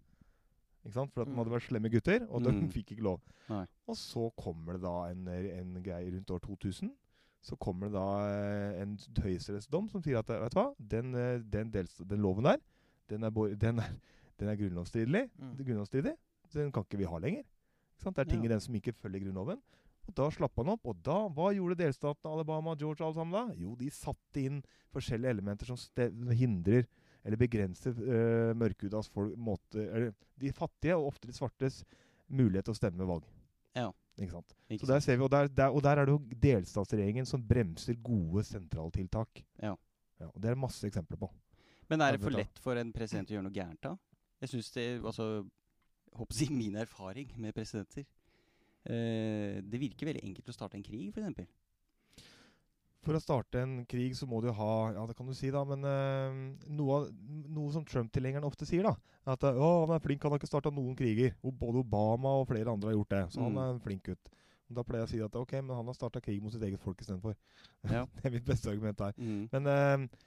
[0.85, 1.11] Ikke sant?
[1.13, 1.37] For at de Mm.
[1.37, 2.69] hadde vært slemme gutter, og de Mm.
[2.71, 3.19] fikk ikke lov.
[3.49, 3.65] Nei.
[3.87, 6.91] Og så kommer det da en, en greie rundt år 2000.
[7.41, 11.39] Så kommer det da eh, en høyesterettsdom som sier at vet du hva, den, eh,
[11.39, 12.57] den, den loven der,
[13.09, 13.89] den er, den er,
[14.39, 15.29] den er grunnlovsstridig.
[15.39, 15.55] Mm.
[16.53, 17.43] Den kan ikke vi ha lenger.
[17.43, 18.15] Ikke sant?
[18.15, 18.45] Det er ting Ja.
[18.45, 19.59] i den som ikke følger Grunnloven.
[20.09, 20.87] Og Da slapp han opp.
[20.89, 23.45] Og da, hva gjorde delstaten Alabama og alle sammen da?
[23.61, 24.63] Jo, de satte inn
[24.95, 26.87] forskjellige elementer som hindrer
[27.27, 31.83] eller begrenser øh, mørkhudas folk måte, eller De fattige, og ofte de svartes,
[32.31, 33.25] mulighet til å stemme ved valg.
[33.75, 33.89] Ja.
[34.19, 34.55] Ikke sant?
[34.71, 37.43] Ikke Så der ser vi, og der, der, og der er det jo delstatsregjeringen som
[37.47, 39.43] bremser gode sentraltiltak.
[39.61, 39.75] Ja.
[40.19, 41.29] Ja, og Det er masse eksempler på.
[41.89, 43.95] Men er det for lett for en president å gjøre noe gærent da?
[44.39, 45.27] Jeg syns det Altså,
[46.15, 48.05] håper å si min erfaring med presidenter
[48.85, 51.49] Det virker veldig enkelt å starte en krig, f.eks.
[53.05, 55.61] For å starte en krig så må du ha Ja, det kan du si, da,
[55.67, 56.39] men eh,
[56.75, 56.97] noe,
[57.47, 58.91] noe som Trump-tilhengerne ofte sier, da
[59.31, 61.31] At eh, å, han er flink, han har ikke starta noen kriger.
[61.43, 63.21] Og både Obama og flere andre har gjort det.
[63.35, 63.45] Så Mm.
[63.47, 64.31] han er en flink gutt.
[64.69, 66.79] Da pleier jeg å si at ok, men han har starta krig mot sitt eget
[66.83, 67.35] folk istedenfor.
[67.95, 68.03] Ja.
[68.19, 69.15] det er mitt beste argument her.
[69.17, 69.47] Mm.
[69.55, 70.19] Men eh,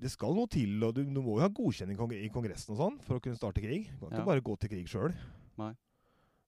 [0.00, 3.00] det skal noe til, og du, du må jo ha godkjenning i Kongressen og sånn
[3.08, 3.88] for å kunne starte krig.
[3.96, 4.20] Du kan Ja.
[4.20, 5.16] ikke bare gå til krig sjøl.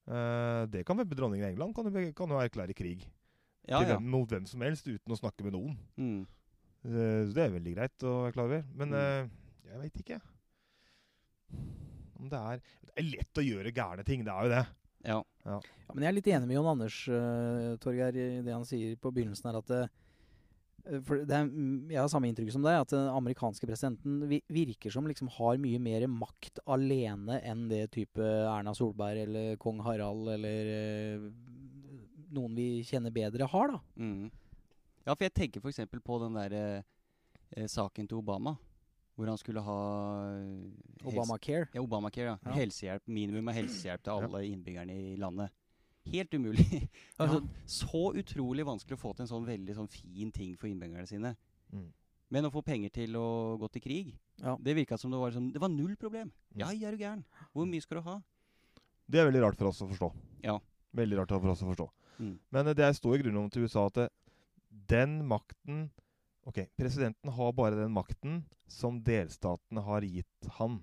[0.07, 0.65] Nei.
[0.73, 3.05] det kan vel dronningen i England kan jo, kan jo erklære krig
[3.67, 3.95] Ja, til ja.
[3.95, 5.77] hvem, mot hvem som helst uten å snakke med noen.
[5.97, 6.25] Mm.
[6.83, 8.63] Uh, Så det er veldig greit å være klar over.
[8.75, 8.95] Men Mm.
[8.99, 9.29] eh,
[9.71, 10.19] jeg veit ikke.
[12.19, 14.65] Om det er Det er lett å gjøre gærne ting, det er jo det.
[15.05, 15.23] ja.
[15.45, 15.59] Ja,
[15.93, 19.11] men jeg er litt enig med Jon Anders, uh, Torgeir, i det han sier på
[19.11, 19.89] begynnelsen her, at
[20.83, 24.91] For det er, mm, jeg har samme inntrykk som deg, at den amerikanske presidenten virker
[24.91, 30.27] som liksom har mye mer makt alene enn det type Erna Solberg eller kong Harald
[30.35, 31.29] eller eh,
[32.35, 33.79] noen vi kjenner bedre, har, da.
[33.95, 34.27] Mm.
[35.03, 35.81] Ja, for jeg tenker f.eks.
[36.03, 36.85] på den der eh,
[37.55, 38.57] eh, saken til Obama.
[39.13, 39.79] Hvor han skulle ha
[40.39, 41.67] eh, Obamacare.
[41.75, 42.37] Ja, Obamacare, ja.
[42.43, 42.55] Ja.
[42.57, 45.53] Helsehjelp, minimum av helsehjelp til alle innbyggerne i landet.
[46.11, 46.89] Helt umulig.
[47.21, 51.07] altså, Så utrolig vanskelig å få til en sånn veldig sånn fin ting for innbyggerne
[51.09, 51.35] sine.
[51.71, 51.87] Mm.
[52.33, 54.57] Men å få penger til å gå til krig, Ja.
[54.59, 56.31] det virka som det var, liksom, det var null problem.
[56.57, 57.23] Ja, er du gæren?
[57.53, 58.19] Hvor mye skal du ha?
[59.07, 60.09] Det er veldig rart for oss å forstå.
[60.43, 60.57] Ja.
[60.97, 61.89] Veldig rart for oss å forstå.
[62.19, 62.39] Mm.
[62.51, 64.09] Men eh, det er i grunnloven til USA at det,
[64.89, 65.89] den makten
[66.43, 70.81] Ok, presidenten har bare den makten som delstatene har gitt han.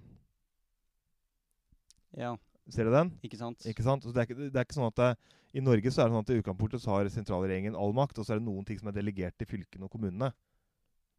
[2.16, 2.30] Ja,
[2.68, 3.10] Ser du den?
[3.22, 3.64] ikke sant?
[3.66, 4.02] Ikke sant?
[4.04, 5.16] Så det, er ikke, det er ikke sånn at det,
[5.54, 8.26] I Norge så er det sånn at i utgangspunktet så har sentralregjeringen all makt, og
[8.26, 10.32] så er det noen ting som er delegert til fylkene og kommunene.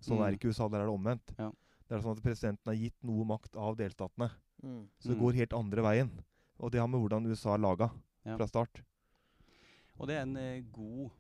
[0.02, 0.24] Sånn Mm.
[0.28, 0.68] er ikke USA.
[0.70, 1.34] Der er det omvendt.
[1.38, 1.52] Ja.
[1.90, 4.32] Det er sånn at Presidenten har gitt noe makt av delstatene.
[4.64, 4.88] Mm.
[5.00, 5.22] Så det Mm.
[5.24, 6.12] går helt andre veien.
[6.60, 7.92] Og det har med hvordan USA er laga
[8.26, 8.38] Ja.
[8.38, 8.82] fra start.
[10.00, 11.12] Og det er en eh, god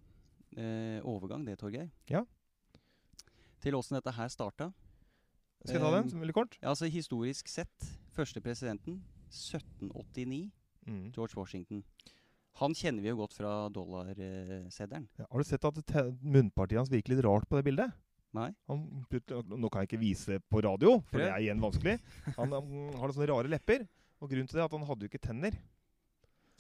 [0.57, 1.89] eh, overgang, det, Torgeir.
[2.07, 2.23] Ja.
[3.62, 4.73] Til åssen dette her starta.
[5.65, 6.57] Skal jeg ta den som veldig kort?
[6.62, 10.51] Ja, altså Historisk sett, første presidenten, 1789,
[10.89, 11.11] Mm.
[11.13, 11.83] George Washington.
[12.57, 15.03] Han kjenner vi jo godt fra dollarseddelen.
[15.19, 15.77] Ja, har du sett at
[16.25, 17.93] munnpartiet hans virker litt rart på det bildet?
[18.33, 18.47] Nei?
[18.67, 21.25] Han, nå kan jeg ikke vise det på radio, for Prøv.
[21.27, 21.93] det er igjen vanskelig.
[22.37, 23.85] Han, han har sånne rare lepper.
[24.21, 25.55] Og grunnen til det er at han hadde jo ikke tenner.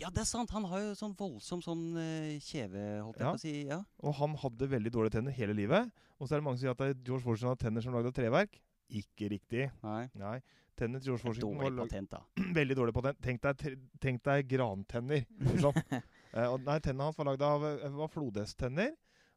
[0.01, 0.53] Ja, det er sant!
[0.53, 3.31] Han har jo sånn voldsom sånn uh, kjeve, holdt jeg Ja.
[3.33, 3.55] på å si.
[3.69, 3.81] Ja.
[4.05, 5.89] Og han hadde veldig dårlige tenner hele livet.
[6.19, 8.15] Og så er det mange som sier at George Washington har tenner som lagd av
[8.17, 8.57] treverk.
[9.01, 9.67] Ikke riktig.
[9.85, 10.09] Nei.
[10.17, 10.37] Nei.
[10.81, 12.21] Til George Washington Dårlig patent, da.
[12.59, 13.21] veldig dårlig patent.
[13.23, 15.23] Tenk deg, tenk deg grantenner.
[15.61, 15.77] Sånn.
[15.93, 18.91] uh, nei, Tennene hans var lagd av eh, var flodhesttenner.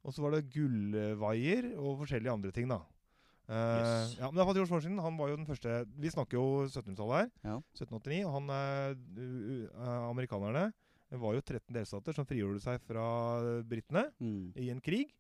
[0.04, 2.80] Og så var det gullvaier og forskjellige andre ting, da.
[3.44, 4.12] Uh, Yes.
[4.16, 7.18] ja, men hvert fall George Washington han var jo den første Vi snakker jo 1700-tallet
[7.18, 7.26] her.
[7.44, 7.57] Ja.
[7.76, 8.22] 1789.
[8.24, 10.70] Og han uh, Amerikanerne
[11.12, 13.04] det var jo 13 delstater som frigjorde seg fra
[13.68, 14.48] britene Mm.
[14.59, 15.12] i en krig.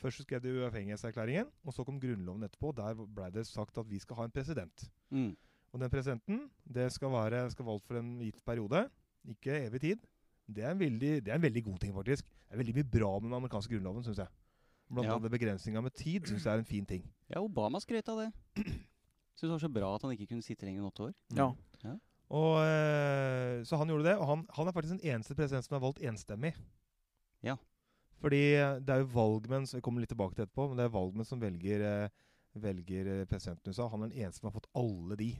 [0.00, 2.72] Først skrev de uavhengighetserklæringen, og så kom grunnloven etterpå.
[2.76, 4.88] Der blei det sagt at vi skal ha en president.
[5.14, 5.30] Mm.
[5.72, 8.86] Og den presidenten det skal være skal valgt for en gitt periode,
[9.28, 10.06] ikke evig tid.
[10.48, 12.24] Det er, en veldig, det er en veldig god ting, faktisk.
[12.48, 14.28] Det er veldig mye bra med den amerikanske grunnloven, syns jeg.
[14.88, 15.16] Blant Ja.
[15.18, 17.02] annet begrensninga med tid syns jeg er en fin ting.
[17.28, 18.30] Ja, Obama skrøt av det.
[19.36, 21.14] Syns det var så bra at han ikke kunne sitte lenger enn åtte år.
[21.36, 21.50] Ja.
[22.30, 25.76] Og, eh, så han gjorde det, og han, han er faktisk den eneste president som
[25.76, 26.54] er valgt enstemmig.
[27.44, 27.56] Ja.
[28.20, 28.40] Fordi
[28.82, 31.28] det er jo valgmenn så Vi kommer litt tilbake til etterpå, men det er valgmenn
[31.28, 32.08] som velger, eh,
[32.58, 33.86] velger eh, presidenten i USA.
[33.92, 35.30] Han er den eneste som har fått alle de.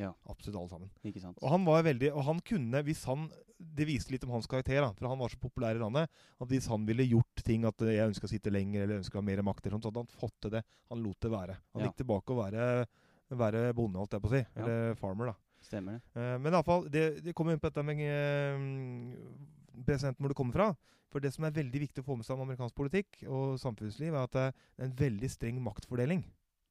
[0.00, 0.14] Ja.
[0.30, 0.90] Absolutt alle sammen.
[1.04, 1.36] Ikke sant?
[1.42, 3.26] Og han var veldig Og han kunne, hvis han
[3.60, 6.08] Det viste litt om hans karakter, da, for han var så populær i landet,
[6.40, 9.42] at hvis han ville gjort ting at jeg ønska å sitte lenger eller ønska mer
[9.46, 10.62] makt, eller sånt, så hadde han fått til det.
[10.90, 11.56] Han lot det være.
[11.74, 11.86] Han Ja.
[11.90, 12.86] gikk tilbake å være,
[13.30, 14.40] være bonde, holdt jeg på å si.
[14.42, 14.64] Ja.
[14.64, 15.34] Eller farmer, da.
[15.62, 16.02] Stemmer det.
[16.16, 20.58] Uh, men iallfall, det, det kommer inn på dette med uh, presidenten hvor det kommer
[20.58, 20.68] fra.
[21.12, 24.14] For det som er veldig viktig å få med seg om amerikansk politikk og samfunnsliv,
[24.16, 26.24] er at det er en veldig streng maktfordeling.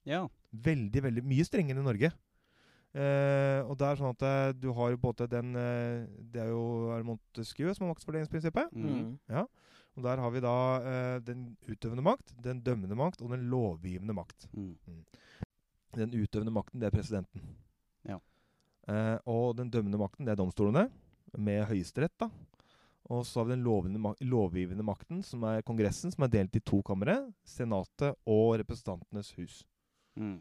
[0.09, 0.25] Ja.
[0.51, 2.11] Veldig, veldig mye strengere enn i Norge.
[2.91, 6.01] Eh, og det er sånn at eh, du har både den eh,
[6.33, 8.73] Det er jo er Montesquieu som har maktfordelingsprinsippet.
[8.75, 9.13] Mm.
[9.95, 14.15] Og der har vi da eh, den utøvende makt, den dømmende makt og den lovgivende
[14.15, 14.47] makt.
[14.55, 15.03] Mm.
[15.95, 17.55] Den utøvende makten, det er presidenten.
[18.07, 18.19] Ja.
[18.87, 20.87] Eh, og den dømmende makten, det er domstolene,
[21.37, 22.29] med høyesterett, da.
[23.11, 26.55] Og så har vi den lovgivende, mak lovgivende makten, som er Kongressen, som er delt
[26.55, 27.17] i to kamre.
[27.43, 29.61] Senatet og Representantenes hus.
[30.15, 30.39] Mm.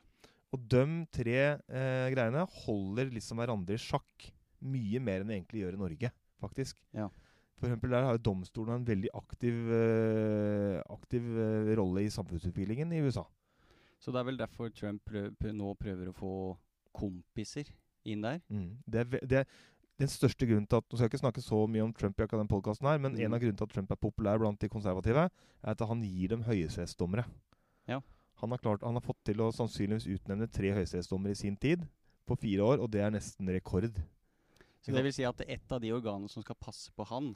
[0.50, 0.84] Og de
[1.14, 5.82] tre eh, greiene holder liksom hverandre i sjakk mye mer enn det egentlig gjør i
[5.84, 6.10] Norge,
[6.42, 6.80] faktisk.
[6.96, 7.06] Ja.
[7.60, 12.92] For eksempel der har jo domstolen en veldig aktiv, eh, aktiv eh, rolle i samfunnsutviklingen
[12.96, 13.24] i USA.
[14.00, 16.32] Så det er vel derfor Trump prøv, prøv, nå prøver å få
[16.96, 17.68] kompiser
[18.08, 18.40] inn der?
[18.48, 18.70] Mm.
[18.88, 19.50] Det, er, det er
[20.00, 22.24] den største grunnen til at Nå skal jeg ikke snakke så mye om Trump i
[22.24, 23.20] akkurat den podcasten her, men Mm.
[23.26, 25.28] en av grunnene til at Trump er populær blant de konservative,
[25.62, 27.26] er at han gir dem høyesterettsdommere.
[27.86, 28.00] Ja.
[28.40, 31.82] Han har, klart, han har fått til å sannsynligvis utnevne tre høyesterettsdommere i sin tid,
[32.26, 33.90] på fire år, og det er nesten rekord.
[34.80, 37.34] Så det vil si at ett av de organene som skal passe på han,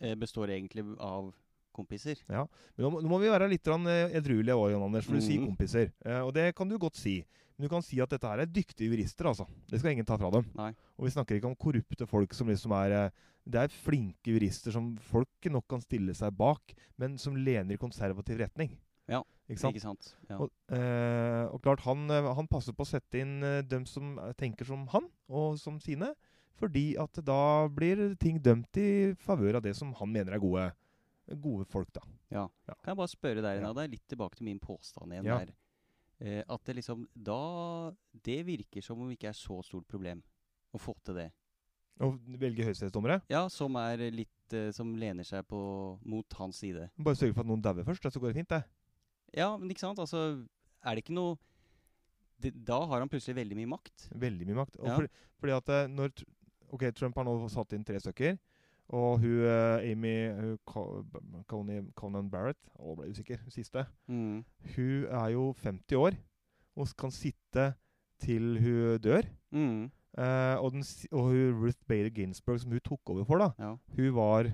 [0.00, 1.32] eh, består egentlig av
[1.74, 2.16] kompiser?
[2.28, 5.12] Ja, Men nå, må- nå må vi være litt eh, edruelige òg, Jan Anders, for
[5.14, 5.46] du sier Mhm.
[5.56, 5.92] kompiser.
[6.04, 7.24] Eh, og det kan du godt si.
[7.58, 9.46] Men du kan si at dette her er dyktige jurister, altså.
[9.68, 10.44] Det skal ingen ta fra dem.
[10.54, 10.74] Nei.
[10.98, 13.10] Og vi snakker ikke om korrupte folk som liksom er eh,
[13.48, 17.76] Det er flinke jurister som folk nok kan stille seg bak, men som lener i
[17.76, 18.76] konservativ retning.
[19.08, 19.76] Ja, Ikke sant?
[19.76, 20.08] Ikke sant?
[20.28, 20.38] Ja.
[20.42, 24.16] Og, eh, og klart, han, eh, han passer på å sette inn eh, dem som
[24.18, 26.12] eh, tenker som han, og som sine.
[26.56, 30.70] Fordi at da blir ting dømt i favør av det som han mener er gode
[31.42, 32.02] gode folk, da.
[32.30, 32.44] Ja.
[32.68, 32.74] Ja.
[32.82, 33.62] Kan jeg bare spørre deg.
[33.62, 35.50] Nada, litt tilbake til min påstand igjen der.
[36.18, 37.92] Eh, at det liksom Da
[38.24, 40.22] Det virker som om det ikke er så stort problem
[40.72, 41.26] å få til det.
[42.00, 42.08] Å
[42.40, 43.20] velge høyesterettsdommere.
[43.28, 45.58] Ja, som er litt Som lener seg på
[46.06, 46.88] mot hans side.
[46.96, 48.62] Bare sørge for at noen dauer først, så går det fint, det.
[49.36, 49.98] Ja, men ikke sant?
[50.02, 50.22] Altså,
[50.84, 51.36] er det ikke noe
[52.40, 54.08] det, Da har han plutselig veldig mye makt.
[54.12, 54.76] Veldig mye makt.
[54.82, 54.96] Ja.
[54.96, 55.08] fordi,
[55.40, 56.12] fordi at eh, når
[56.74, 58.34] Ok, Trump har nå satt inn tre stykker.
[58.96, 60.12] Og hun eh, Amy
[60.70, 63.40] hun, Conan Barrett Å, ble usikker.
[63.54, 63.86] Siste.
[64.10, 64.40] Mm.
[64.74, 66.16] Hun er jo 50 år
[66.76, 67.70] og kan sitte
[68.20, 69.24] til hun dør.
[69.54, 69.86] Mm.
[70.16, 73.72] Eh, og, den, og hun Ruth Bader Ginsburg, som hun tok over for, da, Ja.
[73.96, 74.50] hun var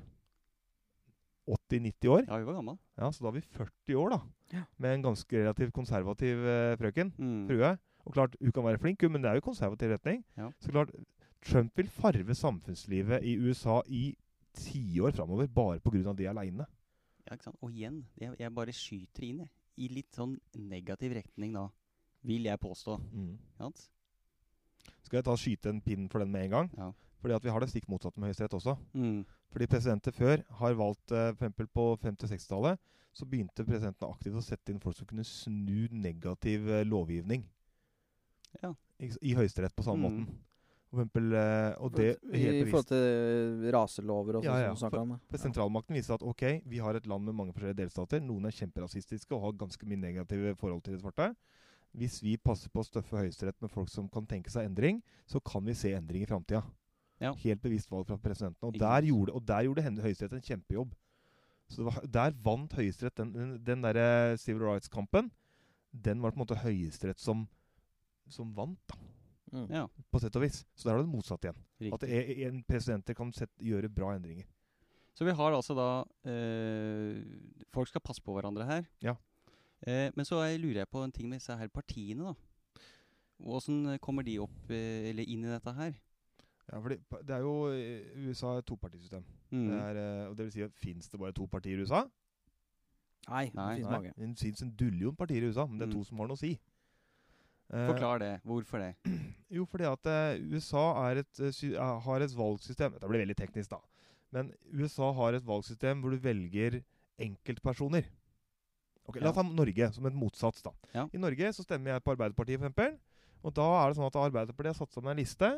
[1.49, 2.25] 80-90 år.
[2.29, 2.79] ja, hun var gammel.
[2.99, 4.19] Ja, Så da er vi 40 år, da.
[4.53, 4.63] Ja.
[4.79, 7.15] Med en ganske relativt konservativ eh, frøken.
[7.19, 7.47] Mm.
[7.49, 7.79] Frue.
[8.05, 10.25] Og klart, hun kan være flink, men det er jo konservativ retning.
[10.37, 10.51] Ja.
[10.61, 10.91] Så klart,
[11.43, 14.17] Trump vil farve samfunnslivet i USA i
[14.55, 16.13] tiår framover bare pga.
[16.13, 16.67] det aleine.
[17.27, 17.57] Ja, ikke sant?
[17.63, 19.49] Og igjen, jeg, jeg bare skyter inn, jeg.
[19.77, 21.69] I litt sånn negativ retning da,
[22.29, 22.99] vil jeg påstå.
[23.13, 23.39] Mm.
[25.03, 26.71] Skal jeg ta skyte en pinn for den med en gang?
[26.77, 26.91] Ja.
[27.23, 28.75] Fordi at vi har det stikk motsatte med Høyesterett også.
[28.99, 29.23] Mm.
[29.55, 31.39] Fordi presidenter før har valgt f.eks.
[31.39, 32.79] for eksempel på 50-60-tallet
[33.13, 37.43] så begynte presidentene aktivt å sette inn folk som kunne snu negativ eh, lovgivning
[38.63, 38.73] Ja.
[38.99, 40.17] i, i Høyesterett på samme Mm.
[40.25, 40.41] måten.
[40.93, 45.01] For eksempel, eh, og det I forhold til raselover og sånn Ja, ja, som snakket
[45.01, 45.15] om.
[45.31, 48.21] For sentralmakten viser at ok, vi har et land med mange forskjellige delstater.
[48.21, 51.31] Noen er kjemperasistiske og har ganske mye negative forhold til det svarte.
[51.97, 55.41] Hvis vi passer på å støffe Høyesterett med folk som kan tenke seg endring, så
[55.45, 56.63] kan vi se endring i framtida.
[57.23, 57.33] Ja.
[57.45, 58.59] Helt bevisst valg fra presidenten.
[58.67, 60.95] Og der gjorde, og der gjorde Høyesterett en kjempejobb.
[61.71, 65.31] Så det var, Der vant Høyesterett den, den, den derre civil rights-kampen.
[65.93, 67.47] Den var på en måte Høyesterett som,
[68.29, 68.99] som vant, da,
[69.53, 69.67] Mm.
[69.69, 70.63] Ja, på sett og vis.
[70.75, 71.59] Så der har du det motsatte igjen.
[71.93, 72.09] At riktig.
[72.09, 74.47] det er, en presidenter kan sette, gjøre bra endringer.
[75.13, 75.89] Så vi har altså da
[76.25, 77.19] eh,
[77.71, 78.87] Folk skal passe på hverandre her.
[79.05, 79.13] Ja.
[79.85, 82.83] Eh, men så er- lurer jeg på en ting med disse her partiene, da.
[83.45, 85.93] Åssen kommer de opp, eh, eller inn i dette her?
[86.73, 86.97] Ja, fordi
[87.29, 89.25] det er jo eh, USA er et topartisystem.
[89.53, 89.67] Mm.
[89.69, 92.03] Det er, eh, og det vil si at Fins det bare to partier i USA?
[93.29, 93.79] Nei, det Nei.
[93.79, 94.13] Nei, mange.
[94.17, 95.99] Det fins en dullion partier i USA, men det er Mm.
[95.99, 96.59] to som har noe å si.
[97.73, 98.41] Eh, Forklar det.
[98.45, 98.95] Hvorfor det?
[99.53, 100.09] Jo, fordi at
[100.41, 101.41] USA er et,
[101.77, 103.79] har et valgsystem Dette blir veldig teknisk, da.
[104.33, 106.81] Men USA har et valgsystem hvor du velger
[107.21, 108.07] enkeltpersoner.
[109.07, 110.63] Ok, La oss ta Norge som et motsats.
[110.63, 110.73] da.
[110.95, 111.07] Ja.
[111.13, 112.97] I Norge så stemmer jeg på Arbeiderpartiet, eksempel.
[113.45, 115.51] Og da er det sånn at Arbeiderpartiet har satt sammen en liste.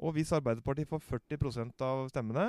[0.00, 2.46] Og hvis Arbeiderpartiet får 40% av stemmene,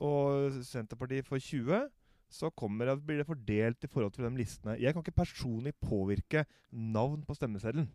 [0.00, 1.88] og Senterpartiet får 20
[2.30, 4.76] så det, blir det fordelt i forhold til de listene.
[4.78, 7.88] Jeg kan ikke personlig påvirke navn på stemmeseddelen.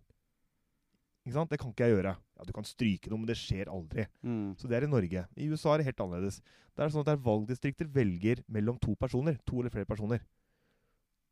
[1.25, 1.49] Ikke sant?
[1.49, 2.15] Det kan ikke jeg gjøre.
[2.37, 4.05] Ja, Du kan stryke noe, men det skjer aldri.
[4.21, 4.57] Mm.
[4.59, 5.23] Så det er i Norge.
[5.39, 6.41] I USA er det helt annerledes.
[6.75, 9.39] Det er sånn at der valgdistrikter velger mellom to personer.
[9.47, 10.19] To eller flere personer.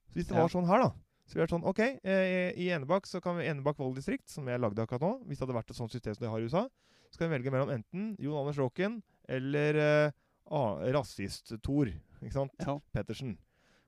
[0.10, 0.42] Så hvis det Ja.
[0.42, 3.48] var sånn her, da så vi vært sånn, ok, eh, I Enebakk så kan vi
[3.48, 6.26] Enebakk valgdistrikt, som jeg lagde akkurat nå Hvis det hadde vært et sånt system som
[6.26, 6.68] de har i USA,
[7.14, 8.98] så kan vi velge mellom enten Jon Anders Råken
[9.30, 10.12] eller eh,
[10.50, 11.92] ah, rasist-Tor.
[12.24, 12.54] Ikke sant?
[12.66, 12.80] Ja.
[12.96, 13.36] Pettersen.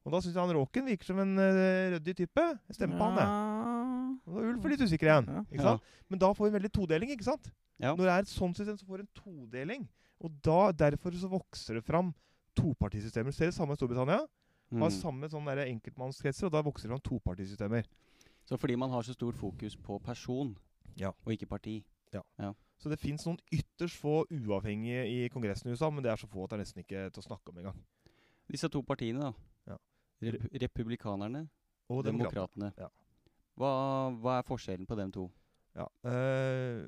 [0.05, 2.43] Og da syns jeg han Råken virker som en uh, ryddig type.
[2.69, 4.17] Jeg stemmer på han, jeg.
[4.29, 5.29] Og da er Ulf litt usikker igjen.
[5.33, 5.41] Ja.
[5.49, 5.88] Ikke sant?
[6.13, 7.49] Men da får vi en veldig todeling, ikke sant?
[7.81, 7.95] Ja.
[7.95, 9.88] Når det er et sånt system, så får vi en todeling.
[10.21, 12.13] Og da, derfor så vokser det fram
[12.55, 13.33] topartisystemer.
[13.33, 14.21] Ser det samme i Storbritannia.
[14.75, 14.99] Har Mm.
[15.01, 17.85] samme sånne enkeltmannskretser, og da vokser det fram topartisystemer.
[18.45, 20.55] Så fordi man har så stor fokus på person,
[20.97, 21.11] Ja.
[21.25, 21.83] og ikke parti.
[22.81, 26.27] Så det fins noen ytterst få uavhengige i Kongressen i USA, men det er så
[26.29, 27.79] få at det er nesten ikke til å snakke om engang.
[28.51, 29.31] Disse to partiene, da.
[29.73, 29.77] Ja.
[30.25, 31.47] Rep republikanerne
[31.89, 32.71] Og demokratene.
[32.77, 32.89] Ja.
[33.55, 33.71] Hva,
[34.21, 35.29] hva er forskjellen på dem to?
[35.75, 35.88] Ja.
[36.07, 36.85] eh,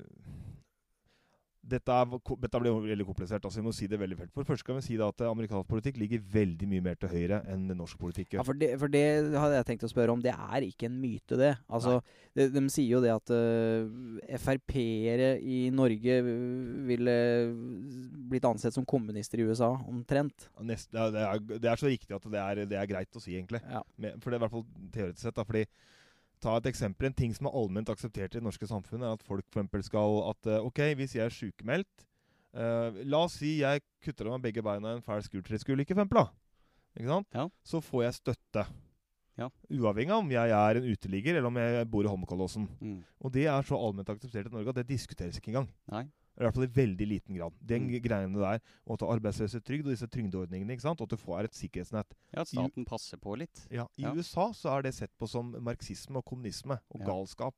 [1.68, 3.44] dette, er, dette blir veldig komplisert.
[3.44, 4.32] altså Vi må si det veldig fælt.
[4.34, 6.98] For det første kan vi si da at eh, amerikansk politikk ligger veldig mye mer
[7.00, 9.04] til høyre enn norsk politikk Ja, for det, for det
[9.34, 10.22] hadde jeg tenkt å spørre om.
[10.24, 11.52] Det er ikke en myte, det.
[11.68, 11.98] Altså,
[12.38, 16.18] de, de sier jo det at uh, Frp-ere i Norge
[16.88, 17.18] ville
[18.30, 20.48] blitt ansett som kommunister i USA, omtrent.
[20.64, 23.22] Nest, ja, det, er, det er så riktig at det er, det er greit å
[23.22, 23.62] si, egentlig.
[23.68, 23.84] Ja.
[24.00, 25.36] Men, for det er i hvert fall teoretisk sett.
[25.36, 25.66] da, fordi
[26.42, 27.08] Ta et eksempel.
[27.08, 29.84] En ting som er allment akseptert i det norske samfunnet, er at folk for eksempel
[29.86, 32.04] skal at eh, Ok, hvis jeg er sykemeldt
[32.54, 36.02] uh, La oss si jeg kutter av meg begge beina i en fæl skuldertreskulykke, for
[36.04, 36.22] eksempel.
[36.22, 36.94] da.
[36.98, 37.28] Ikke sant?
[37.34, 37.48] Ja.
[37.66, 38.66] Så får jeg støtte.
[39.38, 39.48] Ja.
[39.70, 42.64] Uavhengig av om jeg er en uteligger eller om jeg bor i Holmenkollåsen.
[42.82, 43.02] Mm.
[43.22, 45.68] Og det er så allment akseptert i Norge at det diskuteres ikke engang.
[45.92, 46.08] Nei.
[46.38, 47.52] I hvert fall i veldig liten grad.
[47.66, 48.00] Den Mm.
[48.02, 51.00] greiene der, og at arbeidsløshetstrygd og disse trygdeordningene, ikke sant?
[51.00, 52.14] og at du får et sikkerhetsnett.
[52.32, 53.66] Ja, at staten passer på litt.
[53.70, 54.12] Ja, I Ja.
[54.14, 57.06] USA så er det sett på som marxisme og kommunisme og Ja.
[57.06, 57.54] galskap.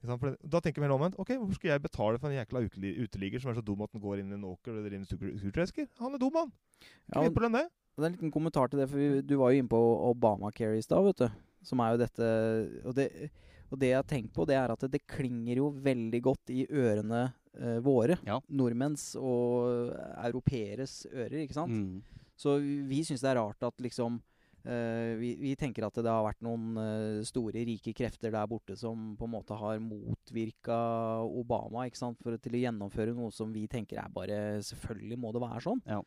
[0.00, 1.18] For da tenker vi helt omvendt.
[1.20, 3.92] Ok, Hvorfor skal jeg betale for en jækla uteli- uteligger som er så dum at
[3.92, 5.88] den går inn i en åker og driver med skur- skurtresker?
[5.98, 6.52] Han er dum, han.
[6.80, 7.66] Ikke Ja, mye problem det.
[7.98, 9.76] Det er en liten kommentar til det, for vi, du var jo inne på
[10.14, 11.28] Obamacare i stad, vet du.
[11.62, 13.30] Som er jo dette og det,
[13.70, 16.48] og det jeg har tenkt på, det er at det, det klinger jo veldig godt
[16.48, 18.18] i ørene eh, våre.
[18.26, 18.38] Ja.
[18.48, 21.72] Nordmenns og europeeres ører, ikke sant?
[21.72, 22.20] Mm.
[22.40, 24.16] Så vi, syns det er rart at liksom
[24.64, 28.76] eh, vi, vi tenker at det har vært noen eh, store, rike krefter der borte
[28.80, 30.78] som på en måte har motvirka
[31.26, 32.20] Obama ikke sant?
[32.22, 35.84] For, til å gjennomføre noe som vi tenker er bare Selvfølgelig må det være sånn.
[35.88, 36.00] Ja.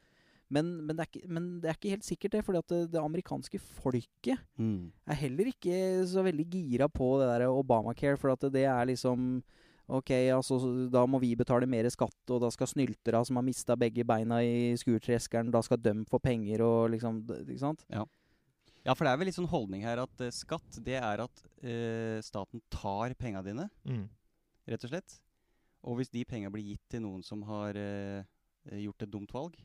[0.54, 2.42] Men, men, det er ikke, men det er ikke helt sikkert, det.
[2.46, 4.92] fordi det, det amerikanske folket Mm.
[5.10, 5.78] er heller ikke
[6.10, 9.42] så veldig gira på det der Obamacare, for at det er liksom
[9.94, 10.58] Ok, altså
[10.90, 14.40] da må vi betale mer skatt, og da skal snyltera som har mista begge beina
[14.42, 17.84] i skurtreskeren, da skal dømme for penger og liksom Ikke sant?
[18.84, 21.44] Ja, for det er vel litt sånn holdning her at uh, skatt, det er at
[21.64, 24.10] uh, staten tar penga dine, Mm.
[24.68, 25.20] rett og slett.
[25.84, 28.24] Og hvis de penga blir gitt til noen som har uh,
[28.72, 29.56] gjort et dumt valg,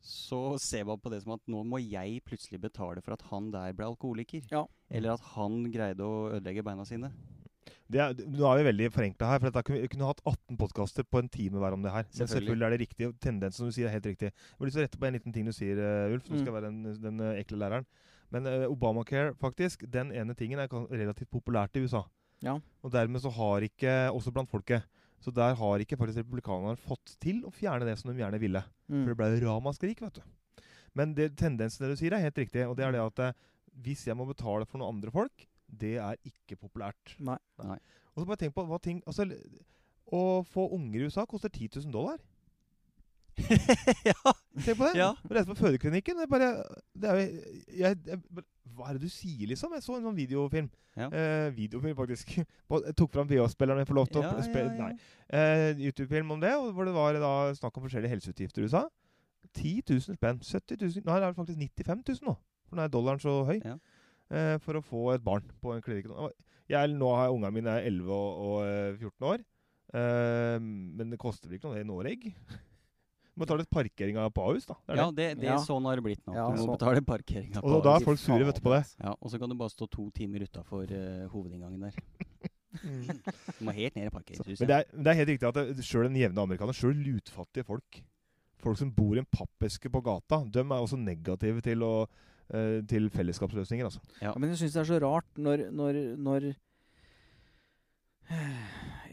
[0.00, 3.50] så ser man på det som at nå må jeg plutselig betale for at han
[3.52, 4.46] der ble alkoholiker.
[4.52, 4.64] Ja.
[4.88, 7.10] Eller at han greide å ødelegge beina sine.
[7.88, 9.38] Det er, nå er vi veldig forenkla her.
[9.40, 12.04] for dette kunne, Vi kunne hatt 18 podkaster på en time hver om det her.
[12.04, 12.66] Men Selvfølgelig.
[12.66, 13.06] er det riktig.
[13.08, 14.28] og Tendensen som du sier, er helt riktig.
[14.28, 16.26] Jeg har lyst til å rette på en liten ting du sier, eh, Ulf.
[16.28, 17.86] Du skal skal være den, den eh, ekle læreren.
[18.30, 22.02] Men uh, Obamacare, faktisk, den ene tingen er relativt populært i USA.
[22.44, 22.58] Ja.
[22.84, 24.84] Og dermed så har ikke, også blant folket,
[25.18, 28.60] så der har ikke faktisk republikanerne fått til å fjerne det som de gjerne ville.
[28.84, 29.06] For Mm.
[29.08, 30.60] det ble ramaskrik, vet du.
[30.94, 32.68] Men det, tendensen det du sier, er helt riktig.
[32.68, 33.34] Og det er det at
[33.80, 37.14] hvis jeg må betale for noen andre folk, det er ikke populært.
[37.18, 37.38] Nei.
[37.62, 37.78] Nei.
[38.14, 39.28] Og så bare tenk på hva ting altså,
[40.08, 42.18] Å få unger i USA koster 10 000 dollar.
[44.08, 44.32] ja.
[44.64, 44.94] Tenk på det!
[44.98, 45.12] Ja.
[45.30, 46.48] Reise på fødeklinikken det er bare
[46.98, 47.26] det er jo,
[47.78, 49.76] jeg, jeg, Hva er det du sier, liksom?
[49.76, 50.70] Jeg så en sånn videofilm.
[50.98, 51.08] Ja.
[51.14, 52.32] Eh, videofilm, faktisk.
[52.40, 53.84] Jeg tok fram VH-spilleren.
[53.84, 54.88] Jeg får lov til Ja, å spille ja, ja.
[54.88, 55.12] Nei.
[55.28, 58.82] Eh, YouTube-film om det, og hvor det var da snakk om forskjellige helseutgifter i USA.
[59.54, 60.42] 10 000 spenn.
[60.42, 62.36] 70 000 Nei, det er faktisk 95 000 nå.
[62.68, 63.58] For nå er dollaren så høy.
[63.62, 63.78] Ja.
[64.28, 66.10] Eh, for å få et barn på en klinikk.
[66.68, 69.44] Jeg, nå har ungene mine er 11 og, og eh, 14 år.
[69.96, 72.32] Eh, men det koster vel ikke noe det i Norge?
[72.34, 74.74] Du må betale litt parkeringa på Ahus, da.
[74.82, 75.28] Det er ja, det.
[75.38, 75.62] det, er Ja.
[75.64, 76.34] sånn har det blitt nå.
[76.34, 77.62] Ja, du må så- betale parkeringa.
[77.62, 78.82] Og da er folk sure, vet du, på det.
[79.00, 80.90] Ja, og så kan du bare stå to timer utafor
[81.32, 81.94] hovedinngangen der.
[82.78, 84.60] Du må helt ned i parkeringshuset.
[84.60, 88.02] men det er, det er helt riktig at sjøl den jevne amerikaner, sjøl lutfattige folk
[88.58, 92.08] Folk som bor i en pappeske på gata, de er også negative til, å,
[92.54, 93.84] eh, til fellesskapsløsninger.
[93.86, 94.00] altså.
[94.22, 94.32] Ja.
[94.36, 96.48] Men jeg syns det er så rart når Når, når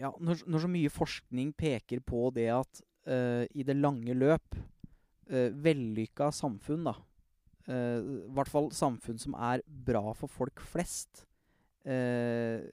[0.01, 4.57] Ja, når, når så mye forskning peker på det at uh, i det lange løp
[5.31, 6.97] uh, Vellykka samfunn, da
[7.69, 11.23] uh, I hvert fall samfunn som er bra for folk flest
[11.85, 12.65] Uh,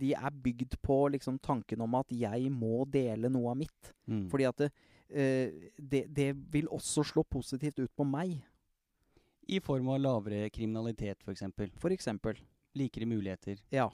[0.00, 3.90] De er bygd på liksom tanken om at jeg må dele noe av mitt.
[4.08, 4.22] Mm.
[4.32, 4.70] Fordi at det,
[5.12, 8.38] eh, det, det vil også slå positivt ut på meg,
[9.50, 11.42] I form av lavere kriminalitet, f.eks.
[11.80, 12.38] for eksempel.
[12.78, 13.58] Likere muligheter.
[13.74, 13.88] Ja.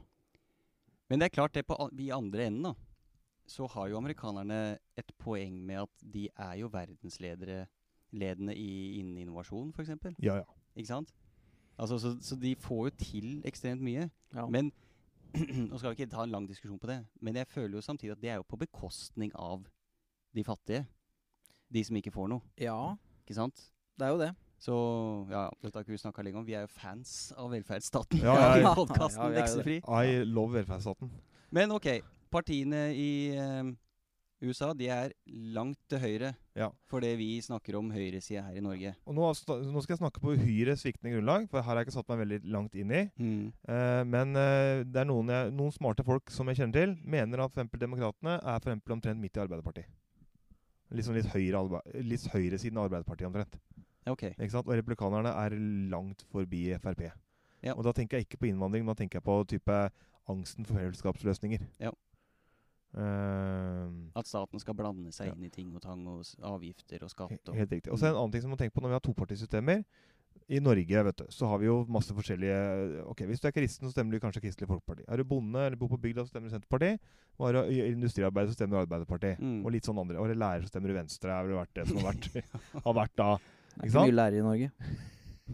[1.09, 2.75] Men det er klart, det på i andre enden, da,
[3.47, 7.66] så har jo amerikanerne et poeng med at de er jo verdensledere
[8.12, 9.95] ledende i, innen innovasjon, f.eks.
[10.21, 10.47] Ja, ja.
[10.77, 11.14] Ikke sant?
[11.79, 14.11] Altså, så, så de får jo til ekstremt mye.
[14.35, 14.47] ja.
[14.51, 14.73] Men
[15.69, 18.14] Nå skal vi ikke ta en lang diskusjon på det, men jeg føler jo samtidig
[18.14, 19.66] at det er jo på bekostning av
[20.33, 20.87] de fattige.
[21.69, 22.45] De som ikke får noe.
[22.57, 23.66] ja, Ikke sant?
[23.99, 24.31] det er jo det.
[24.59, 24.75] Så
[25.31, 26.47] ja, dette har ikke vi snakka lenge om.
[26.49, 28.23] Vi er jo fans av velferdsstaten.
[28.25, 28.75] Ja, ja, ja.
[28.81, 29.35] podkasten.
[29.37, 29.81] Vekselfri.
[29.85, 31.11] I love velferdsstaten.
[31.55, 31.90] Men ok,
[32.33, 33.69] partiene i eh,
[34.45, 35.12] USA de er
[35.55, 36.71] langt til høyre Ja.
[36.88, 38.95] for det vi snakker om høyresida her i Norge.
[39.07, 41.97] Og nå, nå skal jeg snakke på uhyre sviktende grunnlag, for her har jeg ikke
[41.99, 43.03] satt meg veldig langt inn i.
[43.21, 47.45] Eh, men eh, det er noen, jeg, noen smarte folk som jeg kjenner til, mener
[47.45, 49.92] at eksempel demokratene er for omtrent midt i Arbeiderpartiet.
[50.97, 53.57] Liksom litt, høyre, litt høyresiden av Arbeiderpartiet omtrent.
[54.07, 54.23] Ok.
[54.37, 54.66] Ikke sant?
[54.69, 55.57] Og republikanerne er
[55.90, 57.09] langt forbi Frp.
[57.64, 57.75] Ja.
[57.75, 59.79] Og da tenker jeg ikke på innvandring, men da tenker jeg på type
[60.31, 61.64] angsten for fellesskapsløsninger.
[61.83, 61.90] Ja.
[62.97, 65.35] Eh, At staten skal blande seg Ja.
[65.35, 67.49] inn i ting og tang og avgifter og skatt.
[67.49, 67.92] Og, helt riktig.
[67.92, 69.85] Og så er det en annen ting som man tenker på når vi har topartisystemer.
[70.49, 73.89] I Norge vet du, så har vi jo masse forskjellige Ok, Hvis du er kristen,
[73.89, 75.03] så stemmer du kanskje Kristelig Folkeparti.
[75.09, 77.01] Er du bonde eller bor på bygda, så stemmer du Senterpartiet.
[77.39, 79.41] Og er du industriarbeider, så stemmer du Arbeiderpartiet.
[79.41, 79.64] Mm.
[79.64, 80.18] Og litt sånn andre.
[80.20, 81.30] Og er du lærer, så stemmer du Venstre.
[81.33, 82.45] Har vel vært det som har vært,
[82.85, 83.39] har vært da.
[83.77, 84.09] Det er Ikke ikke sant?
[84.09, 84.70] mye lærere i Norge.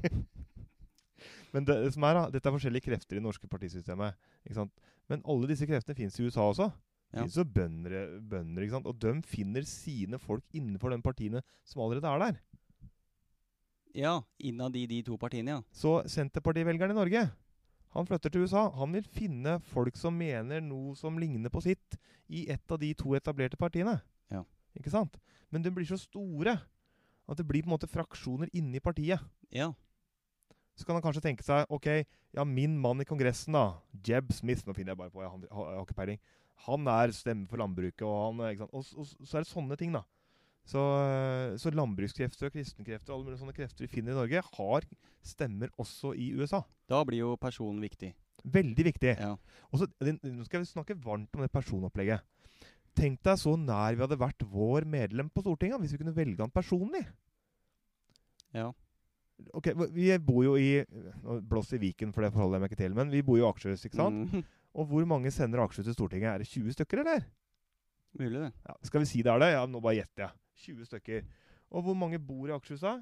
[1.53, 4.17] Men det, det som er da, dette er forskjellige krefter i det norske partisystemet.
[4.47, 4.73] Ikke sant?
[5.11, 6.71] Men alle disse kreftene fins i USA også.
[7.13, 7.21] Ja.
[7.27, 7.95] finnes jo bønder,
[8.25, 8.87] bønder, ikke sant?
[8.89, 12.39] og de finner sine folk innenfor de partiene som allerede er der.
[13.93, 15.63] ja, innad i de to partiene, ja.
[15.77, 17.27] Så Senterpartivelgeren i Norge,
[17.93, 18.63] han flytter til USA.
[18.79, 21.99] Han vil finne folk som mener noe som ligner på sitt,
[22.33, 23.99] i et av de to etablerte partiene.
[24.33, 24.41] Ja.
[24.79, 25.19] Ikke sant?
[25.53, 26.57] Men de blir så store
[27.33, 29.23] At det blir på en måte fraksjoner inni partiet.
[29.53, 29.73] Ja.
[30.77, 31.89] Så kan han kanskje tenke seg OK,
[32.33, 35.83] ja, min mann i Kongressen, da, Jeb Smith Nå finner jeg bare på, jeg har,
[35.83, 36.21] ikke peiling.
[36.67, 38.67] Han er stemme for landbruket, og han?
[38.71, 40.05] Og, og, så er det sånne ting, da.
[40.69, 40.81] Så,
[41.59, 44.87] så landbrukskrefter og kristenkrefter og alle mulige sånne krefter vi finner i Norge, har
[45.27, 46.63] stemmer også i USA.
[46.91, 48.13] Da blir jo personen viktig.
[48.53, 49.17] Veldig viktig.
[49.19, 49.35] Ja.
[49.71, 52.23] Og så, Nå skal vi snakke varmt om det personopplegget.
[52.99, 56.45] Tenk deg så nær vi hadde vært vår medlem på Stortinget hvis vi kunne velge
[56.45, 57.03] han personlig.
[58.55, 58.71] Ja.
[59.59, 60.85] Ok, Vi bor jo i
[61.43, 62.95] Blås i Viken, for det forholder jeg meg ikke til.
[62.95, 64.33] Men vi bor jo i Akershus, ikke sant?
[64.33, 64.45] Mm.
[64.79, 66.29] Og hvor mange sender Akershus til Stortinget?
[66.31, 67.25] Er det 20 stykker, eller?
[68.21, 68.53] Mulig, det.
[68.69, 69.51] Ja, skal vi si det er det?
[69.55, 70.37] Ja, nå bare gjetter jeg.
[70.69, 71.27] 20 stykker.
[71.73, 73.01] Og hvor mange bor i Akershus, da?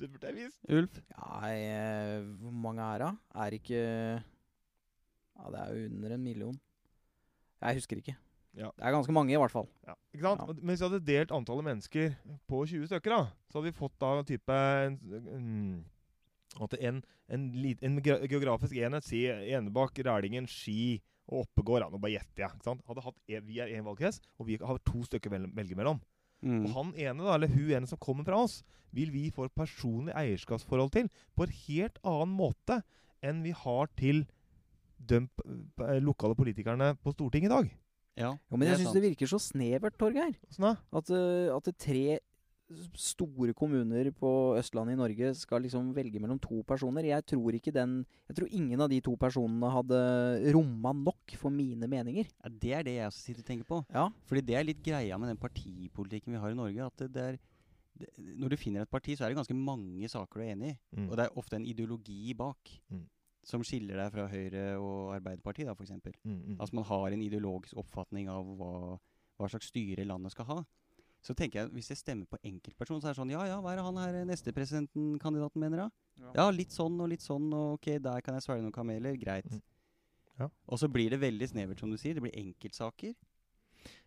[0.00, 0.60] Det burde jeg visst.
[0.68, 0.98] Ulf?
[1.14, 3.12] Ja, jeg, hvor mange er det?
[3.44, 3.80] Er ikke
[5.34, 6.60] Ja, det er jo under en million.
[7.64, 8.16] Jeg husker ikke.
[8.54, 8.68] Ja.
[8.78, 9.66] Det er ganske mange, i hvert fall.
[9.86, 10.40] Ja, ikke sant?
[10.44, 10.52] Ja.
[10.54, 12.12] Men hvis vi hadde delt antallet mennesker
[12.46, 14.98] på 20 stykker, da, så hadde vi fått da type en,
[15.34, 15.48] en,
[16.62, 17.00] at en,
[17.34, 17.48] en,
[17.82, 21.88] en geografisk enhet, si Enebakk, Rælingen, Ski og Oppegård.
[21.90, 22.54] Nå bare gjetter jeg.
[22.60, 22.84] ikke sant?
[22.86, 25.78] Hadde hatt en, vi er én valgkrets, og vi har to stykker å vel- velge
[25.78, 25.98] mellom.
[26.44, 26.62] Mm.
[26.66, 28.60] Og han ene, da, eller hun ene som kommer fra oss,
[28.94, 32.82] vil vi få et personlig eierskapsforhold til på en helt annen måte
[33.24, 34.26] enn vi har til
[35.04, 35.24] de
[36.04, 37.72] lokale politikerne på Stortinget i dag.
[38.16, 40.36] Ja, Jo, men jeg syns det virker så snevert, Torgeir.
[40.94, 42.20] At, eh, at tre
[42.96, 47.04] store kommuner på Østlandet i Norge skal liksom velge mellom to personer.
[47.04, 49.98] Jeg tror ikke den Jeg tror ingen av de to personene hadde
[50.54, 52.24] romma nok for mine meninger.
[52.42, 53.84] Ja, det er det jeg også sitter og tenker på.
[53.92, 54.08] Ja.
[54.24, 56.86] Fordi det er litt greia med den partipolitikken vi har i Norge.
[56.86, 57.38] At det, det er
[57.94, 60.72] det, Når du finner et parti, så er det ganske mange saker du er enig
[60.72, 60.78] i.
[60.96, 61.10] Mm.
[61.10, 63.04] Og det er ofte en ideologi bak Mm.
[63.44, 65.92] Som skiller deg fra Høyre og Arbeiderpartiet, da, f.eks.
[66.24, 66.56] Mm, mm.
[66.58, 68.72] Altså man har en ideologisk oppfatning av hva,
[69.38, 70.62] hva slags styre landet skal ha.
[71.24, 73.72] Så tenker jeg, hvis jeg stemmer på enkeltperson, så er det sånn Ja ja, hva
[73.72, 76.32] er det han her neste presidenten-kandidaten mener, da?
[76.36, 79.16] Ja, litt sånn og litt sånn, og ok, der kan jeg svelge noen kameler.
[79.20, 79.48] Greit.
[79.48, 79.62] Mm.
[80.42, 80.50] Ja.
[80.68, 82.16] Og så blir det veldig snevert, som du sier.
[82.16, 83.14] Det blir enkeltsaker.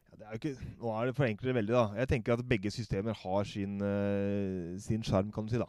[0.07, 1.85] Ja, det er jo ikke, nå er det forenkler det veldig, da.
[2.03, 5.61] Jeg tenker at begge systemer har sin uh, sin sjarm, kan du si.
[5.61, 5.67] da.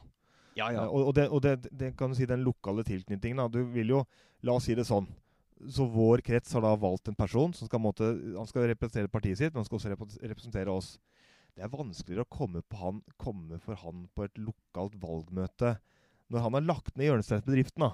[0.59, 0.85] Ja, ja.
[0.89, 3.39] og og, det, og det, det kan du si den lokale tilknytningen.
[3.39, 3.49] da.
[3.49, 4.05] Du vil jo
[4.47, 5.07] La oss si det sånn.
[5.67, 8.07] Så vår krets har da valgt en person som skal, måtte,
[8.37, 10.93] han skal representere partiet sitt, men han skal også representere oss.
[11.57, 15.73] Det er vanskeligere å komme, på han, komme for han på et lokalt valgmøte
[16.31, 17.89] når han har lagt ned hjørnesteinsbedriften.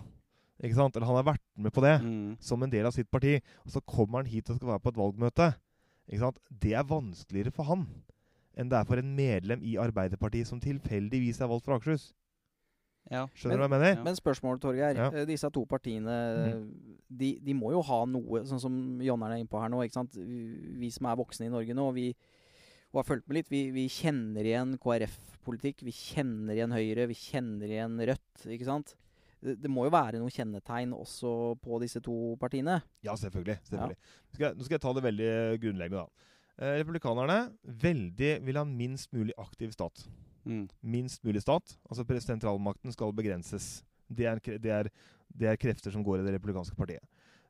[0.60, 0.96] Ikke sant?
[0.98, 2.36] Eller han har vært med på det Mm.
[2.44, 4.92] som en del av sitt parti, og så kommer han hit og skal være på
[4.92, 5.46] et valgmøte.
[6.10, 6.38] Ikke sant?
[6.50, 7.86] Det er vanskeligere for han
[8.54, 12.12] enn det er for en medlem i Arbeiderpartiet som tilfeldigvis er valgt fra Akershus.
[13.14, 13.24] Ja.
[13.38, 13.94] Skjønner du hva jeg mener?
[13.96, 14.02] Ja.
[14.06, 14.98] Men spørsmålet, Torgeir.
[14.98, 15.08] Ja.
[15.14, 16.16] eh, Disse to partiene
[16.54, 16.68] Mm.
[17.14, 19.82] de, de må jo ha noe, sånn som Jonna er inne på her nå.
[19.86, 20.14] ikke sant?
[20.18, 20.40] Vi,
[20.82, 22.08] vi som er voksne i Norge nå, vi
[22.94, 25.80] og har fulgt med litt, vi, vi kjenner igjen KrF-politikk.
[25.82, 28.44] Vi kjenner igjen Høyre, vi kjenner igjen Rødt.
[28.46, 28.92] ikke sant?
[29.42, 32.76] Det, det må jo være noen kjennetegn også på disse to partiene.
[33.02, 33.56] Ja, selvfølgelig.
[33.66, 33.98] selvfølgelig.
[33.98, 35.32] Nå, skal jeg, nå skal jeg ta det veldig
[35.64, 36.30] grunnleggende, da.
[36.54, 37.40] Eh, republikanerne
[37.82, 40.04] veldig vil ha minst mulig aktiv stat.
[40.44, 40.68] Mm.
[40.82, 41.76] Minst mulig stat.
[41.88, 43.84] Altså sentralmakten skal begrenses.
[44.08, 44.88] Det er, det, er,
[45.28, 47.02] det er krefter som går i det republikanske partiet.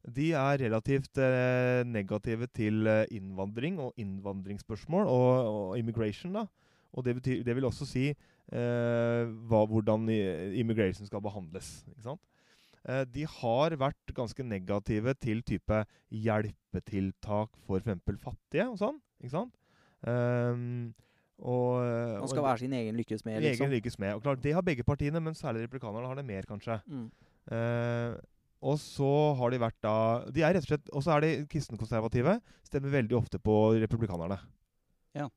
[0.05, 6.35] De er relativt eh, negative til eh, innvandring og innvandringsspørsmål og, og immigration.
[6.35, 6.47] da.
[6.93, 10.09] Og det, betyr, det vil også si eh, hva, hvordan
[10.55, 11.83] immigration skal behandles.
[11.89, 12.21] ikke sant?
[12.85, 15.81] Eh, de har vært ganske negative til type
[16.13, 18.21] hjelpetiltak for f.eks.
[18.21, 19.01] fattige og sånn.
[19.23, 19.55] ikke sant?
[20.05, 20.93] Ehm,
[21.39, 21.83] og,
[22.21, 23.71] Man skal være sin egen lykkes egen liksom.
[23.71, 24.15] lykkes med.
[24.15, 26.81] Og klart, Det har begge partiene, men særlig republikanerne har det mer, kanskje.
[26.87, 27.11] Mm.
[27.51, 28.15] Uh,
[28.65, 31.33] og så har de vært da De er rett og slett Og så er de
[31.53, 32.39] kristenkonservative.
[32.65, 34.39] Stemmer veldig ofte på republikanerne.
[35.15, 35.29] Ja.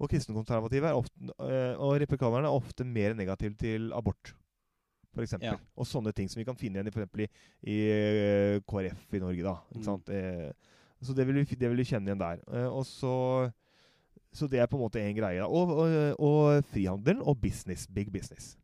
[0.00, 4.32] og kristenkonservative er ofte uh, Og republikanerne er ofte mer negative til abort.
[5.12, 5.52] For eksempel.
[5.52, 5.58] Ja.
[5.76, 7.28] Og sånne ting som vi kan finne igjen i, for eksempel i,
[7.68, 9.42] i eh, KrF i Norge.
[9.44, 9.74] da Mm.
[9.76, 10.08] ikke sant?
[10.08, 10.52] Eh,
[11.02, 12.40] så det vil, vi, det vil vi kjenne igjen der.
[12.48, 13.52] Eh, og så
[14.32, 15.40] Så det er på en måte én greie.
[15.42, 15.46] da.
[15.46, 17.86] Og, og, og frihandel og business.
[17.86, 18.54] Big business.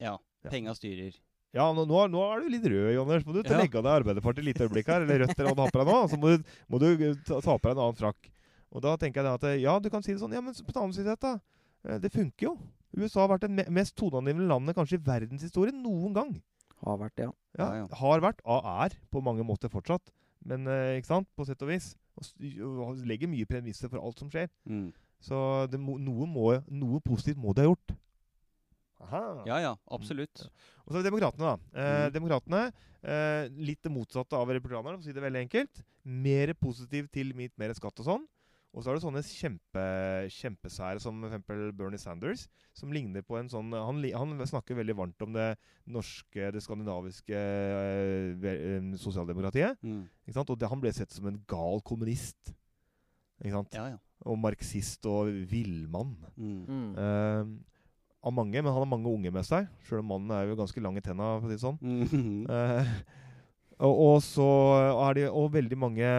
[0.00, 0.18] Ja.
[0.44, 0.50] Ja.
[0.52, 1.14] Penga styrer.
[1.54, 3.24] Ja, nå, nå, nå er du litt rød, Jonas.
[3.24, 3.60] Må du ta Ja.
[3.62, 5.04] legge av deg Arbeiderpartiet et lite øyeblikk her?
[5.06, 5.98] Eller Rødt eller hva du har på deg nå.
[6.10, 6.88] Så må du, må du
[7.24, 8.30] ta, ta på deg en annen frakk.
[8.74, 10.34] Og da tenker jeg at ja, du kan si det sånn.
[10.34, 11.36] Ja, men på den annen side da.
[11.86, 12.56] eh, Det funker jo.
[12.98, 16.34] USA har vært det mest toneangivende landet kanskje i verdenshistorien noen gang.
[16.84, 17.30] Har vært ja.
[17.56, 17.86] Ja, Ja, ja.
[18.02, 20.10] Har vært, og er på mange måter fortsatt.
[20.44, 21.94] Men eh, ikke sant, på sett og vis.
[22.14, 22.28] Og,
[22.86, 24.50] og legger mye premisser for alt som skjer.
[24.70, 24.88] Mm.
[25.24, 25.36] Så
[25.72, 27.94] det må, noe, må, noe positivt må de ha gjort.
[29.04, 29.22] Aha.
[29.48, 30.46] Ja ja, absolutt.
[30.84, 31.72] Og så er det Demokratene, da.
[31.74, 32.14] Eh, mm.
[32.14, 32.62] Demokratene,
[33.02, 35.82] eh, litt det motsatte av republikanerne, for å si det veldig enkelt.
[36.04, 38.24] Mer positiv til mitt mer skatt og sånn.
[38.74, 39.82] Og så har du sånne kjempe,
[40.34, 41.44] kjempesære som f.eks.
[41.78, 45.52] Bernie Sanders, som ligner på en sånn han, han snakker veldig varmt om det
[45.94, 49.78] norske, det skandinaviske eh, eh, sosialdemokratiet.
[49.86, 50.02] Mm.
[50.26, 50.50] Ikke sant?
[50.50, 52.50] Og det, han ble sett som en gal kommunist.
[53.44, 53.78] Ikke sant?
[53.78, 54.02] Ja, ja.
[54.26, 56.16] Og marxist og villmann.
[56.34, 56.58] Mm.
[56.66, 56.90] Mm.
[56.98, 57.74] Eh,
[58.24, 59.68] av mange, men han har mange unge med seg.
[59.86, 61.78] Sjøl om mannen er jo ganske lang i tenna, for å si det sånn.
[61.84, 62.48] Mm.
[62.50, 62.96] Eh,
[63.82, 64.46] og, og så
[65.08, 66.10] er det og veldig mange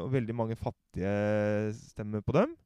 [0.00, 2.56] og veldig mange fattige stemmer på dem.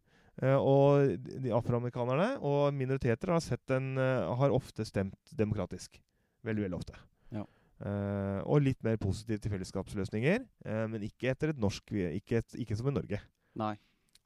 [0.41, 6.01] Eh, og de afroamerikanerne og minoriteter har, sett en, eh, har ofte stemt demokratisk.
[6.43, 6.97] Veldig, veldig ofte.
[7.31, 7.45] Ja.
[7.83, 12.55] Uh, og litt mer positivt til fellesskapsløsninger, Uh, men ikke etter et norsk Ikke, et,
[12.55, 13.19] ikke som i Norge.
[13.59, 13.75] Nei.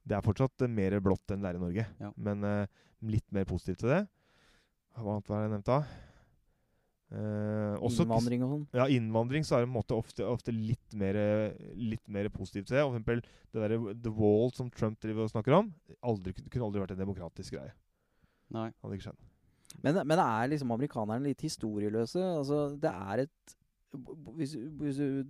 [0.05, 2.11] Det er fortsatt uh, mer blått enn det er i Norge, Ja.
[2.15, 2.45] men
[3.01, 4.03] litt mer positivt til det.
[4.93, 5.79] Hva annet var det jeg nevnte?
[7.07, 8.67] Eh, også- Innvandring og sånn.
[8.75, 12.83] ja, innvandring så er det en måte ofte, ofte litt, mer, litt mer positivt til.
[12.83, 13.21] For eksempel
[13.53, 17.05] det derre The Wall som Trump driver og snakker om, aldri, kunne aldri vært en
[17.05, 17.71] demokratisk greie.
[18.51, 18.71] Nei.
[18.83, 19.23] Hadde ikke skjedd.
[19.83, 22.19] Men, men er liksom amerikanerne litt historieløse?
[22.19, 23.55] Altså, det er et
[24.35, 25.23] Hvis, hvis du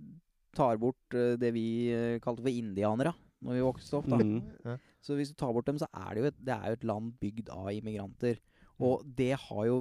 [0.52, 3.14] tar bort eh, det vi eh, kalte for indianere
[3.46, 4.18] når vi vokste opp, da.
[4.18, 4.78] Mm.
[5.00, 6.86] Så hvis du tar bort dem, så er det jo et, det er jo et
[6.90, 8.40] land bygd av immigranter.
[8.82, 9.76] Og det har jo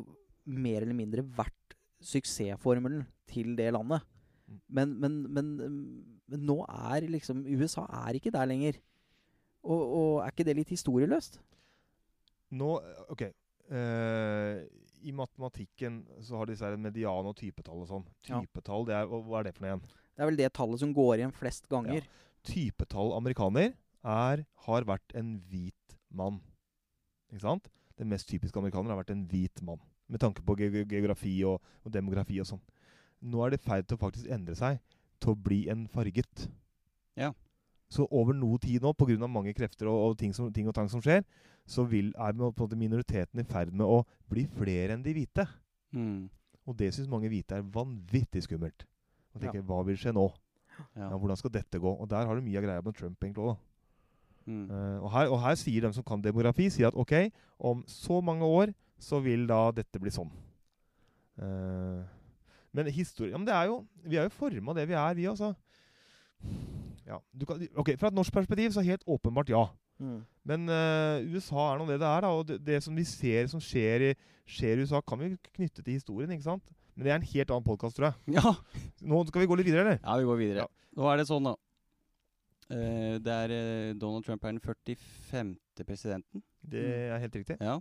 [0.46, 1.57] mer eller mindre vært
[2.04, 4.06] suksessformelen til det landet.
[4.48, 4.60] Mm.
[4.70, 5.52] Men, men, men,
[6.28, 8.80] men nå er liksom USA er ikke der lenger.
[9.68, 11.42] Og, og er ikke det litt historieløst?
[12.56, 12.78] Nå
[13.12, 13.28] OK.
[13.68, 14.64] Uh,
[15.04, 18.06] I matematikken så har disse her median- og typetall og sånn.
[18.30, 18.40] Ja.
[18.40, 19.84] Typetall, det er, hva er det for noe igjen?
[20.18, 22.08] Det er vel det tallet som går igjen flest ganger.
[22.48, 23.74] Typetall amerikaner
[24.08, 26.40] er, har vært en hvit mann.
[27.34, 27.68] Ikke sant?
[28.00, 29.82] Den mest typiske amerikaner har vært en hvit mann.
[30.10, 32.62] Med tanke på ge ge- geografi og, og demografi og sånn.
[33.28, 34.80] Nå er det i ferd til å faktisk endre seg
[35.20, 36.48] til å bli en farget.
[37.18, 37.34] Ja.
[37.90, 39.28] Så over noe tid nå, pga.
[39.28, 41.24] mange krefter og, og ting, som, ting og tang som skjer,
[41.68, 42.34] så vil, er
[42.76, 45.48] minoriteten i ferd med å bli flere enn de hvite.
[45.92, 46.30] Mm.
[46.68, 48.86] Og det syns mange hvite er vanvittig skummelt.
[49.34, 49.52] Og Ja.
[49.52, 50.28] tenker hva vil skje nå?
[50.96, 51.10] Ja.
[51.10, 51.90] Ja, hvordan skal dette gå?
[52.00, 53.58] Og der har du mye av greia med Trump egentlig også.
[54.48, 54.70] Mm.
[54.72, 58.22] uh, og, her, og her sier de som kan demografi, sier at ok, om så
[58.24, 60.32] mange år så vil da dette bli sånn.
[61.38, 62.02] Uh,
[62.74, 63.76] men historie ja, men det er jo,
[64.10, 65.52] Vi er jo forma det vi er, vi også.
[67.08, 69.68] Ja, du kan, ok, Fra et norsk perspektiv så helt åpenbart ja.
[69.98, 70.20] Mm.
[70.46, 72.26] Men uh, USA er nå det det er.
[72.26, 74.12] da, Og det, det som vi ser som skjer i,
[74.50, 76.32] skjer i USA, kan vi knytte til historien.
[76.34, 76.74] ikke sant?
[76.96, 78.38] Men det er en helt annen podkast, tror jeg.
[78.38, 78.54] Ja.
[79.06, 80.00] Nå skal vi gå litt videre, eller?
[80.02, 80.66] ja, vi går videre.
[80.66, 80.92] Ja.
[80.98, 81.56] Nå er det sånn, da.
[82.68, 83.54] Uh, det er
[84.00, 85.54] Donald Trump er den 45.
[85.86, 86.44] presidenten.
[86.68, 87.58] Det er helt riktig.
[87.64, 87.78] Ja.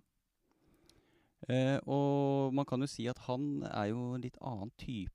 [1.49, 5.13] Eh, og man kan jo si at han er jo en litt annen type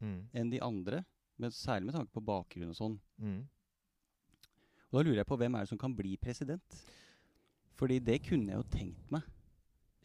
[0.00, 0.28] Mm.
[0.34, 1.04] enn de andre.
[1.38, 2.98] Men særlig med tanke på bakgrunn og sånn.
[3.18, 3.40] Mm.
[4.92, 6.76] Og da lurer jeg på hvem er det som kan bli president?
[7.76, 9.22] Fordi det kunne jeg jo tenkt meg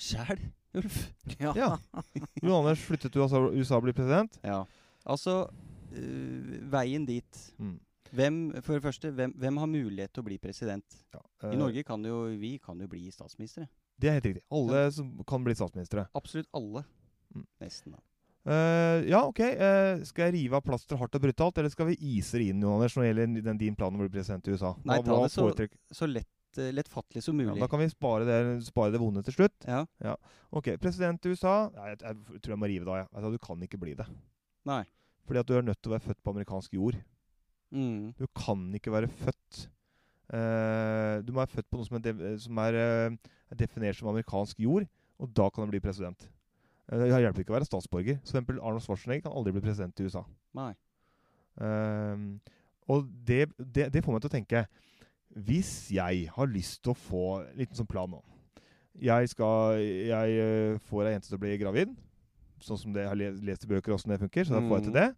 [0.01, 0.39] sjæl,
[0.74, 0.97] Ulf.
[1.39, 1.53] Ja.
[1.55, 1.70] Ja.
[2.41, 4.39] Jon Anders flyttet til USA, USA og ble president.
[4.43, 4.64] Ja.
[5.05, 5.45] Altså,
[5.93, 7.80] øh, veien dit Mm.
[8.12, 10.86] hvem, For det første, hvem, hvem har mulighet til å bli president?
[11.14, 11.20] Ja.
[11.43, 13.68] I eh, Norge kan jo vi kan jo bli statsministre.
[14.02, 14.43] Det er helt riktig.
[14.58, 16.08] Alle som kan bli statsministre.
[16.18, 16.82] Absolutt alle.
[17.36, 17.45] Mm.
[17.62, 18.02] Nesten, da.
[18.41, 19.39] Uh, ja, ok.
[19.54, 22.64] Uh, skal jeg rive av plasteret hardt og brutalt, eller skal vi ise det inn
[22.66, 24.72] Jon Anders, når det gjelder den, din plan om å bli president i USA?
[24.89, 27.62] Nei, ta det så- Så lett, uh, lettfattelig som ja, mulig.
[27.62, 29.68] Da kan vi spare det, spare det vonde til slutt.
[29.70, 30.16] Ja.
[30.52, 32.97] Ok, President i USA Nei, jeg, jeg tror jeg må rive det av.
[33.04, 33.08] jeg.
[33.14, 34.08] Altså, du kan ikke bli det.
[34.66, 34.84] Nei.
[35.30, 36.97] Fordi at du er nødt til å være født på amerikansk jord.
[37.72, 38.14] Mm.
[38.18, 39.68] Du kan ikke være født
[40.32, 43.17] Du må være født på noe som er, som er, eh,
[43.51, 44.86] er definert som amerikansk jord,
[45.19, 46.29] og da kan du bli president.
[46.91, 48.19] Eh, det hjelper ikke å være statsborger.
[48.23, 50.23] Så for eksempel Arnold Schwarzenegger kan aldri bli president i USA.
[50.55, 50.73] Nei.
[51.61, 52.39] Ehm,
[52.88, 54.61] og det, det, det får meg til å tenke
[55.36, 58.21] Hvis jeg har lyst til å få en liten sånn plan nå
[59.03, 61.91] Jeg, skal, jeg eh, får ei jente til å bli gravid,
[62.63, 63.19] sånn som det jeg har
[63.49, 64.43] lest i bøker åssen det funker.
[64.47, 64.99] Så da får jeg til Mhm.
[64.99, 65.15] det.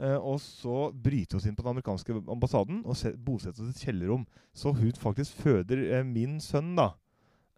[0.00, 3.74] Eh, og så bryte oss inn på den amerikanske ambassaden og bosetter bosette oss i
[3.76, 4.24] et kjellerrom.
[4.52, 6.88] Så hun faktisk føder eh, min sønn da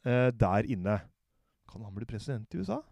[0.05, 0.99] eh, der inne.
[1.71, 2.83] Kan han bli president i USA?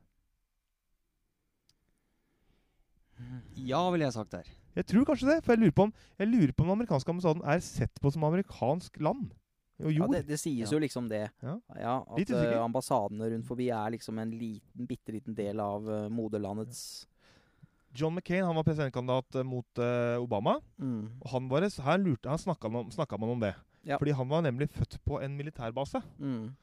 [3.54, 4.48] Ja, ville jeg sagt der.
[4.74, 5.38] Jeg tror kanskje det.
[5.44, 8.10] For jeg lurer på om, jeg lurer på om den amerikanske ambassaden er sett på
[8.10, 9.28] som amerikansk land.
[9.84, 10.72] Og Ja, det, det sies Ja.
[10.72, 11.28] jo liksom det.
[11.42, 11.58] Ja.
[12.00, 17.06] at Litt eh, ambassadene rundt forbi er liksom en liten, bitte liten del av moderlandets
[17.94, 20.56] John McCain han var presidentkandidat eh, mot uh, Obama.
[20.78, 21.20] mm.
[21.22, 23.54] Og han var, her lurte, han snakka man, om- snakket man om det.
[23.86, 23.96] Ja.
[24.00, 26.00] Fordi han var nemlig født på en militærbase.
[26.18, 26.54] Mm.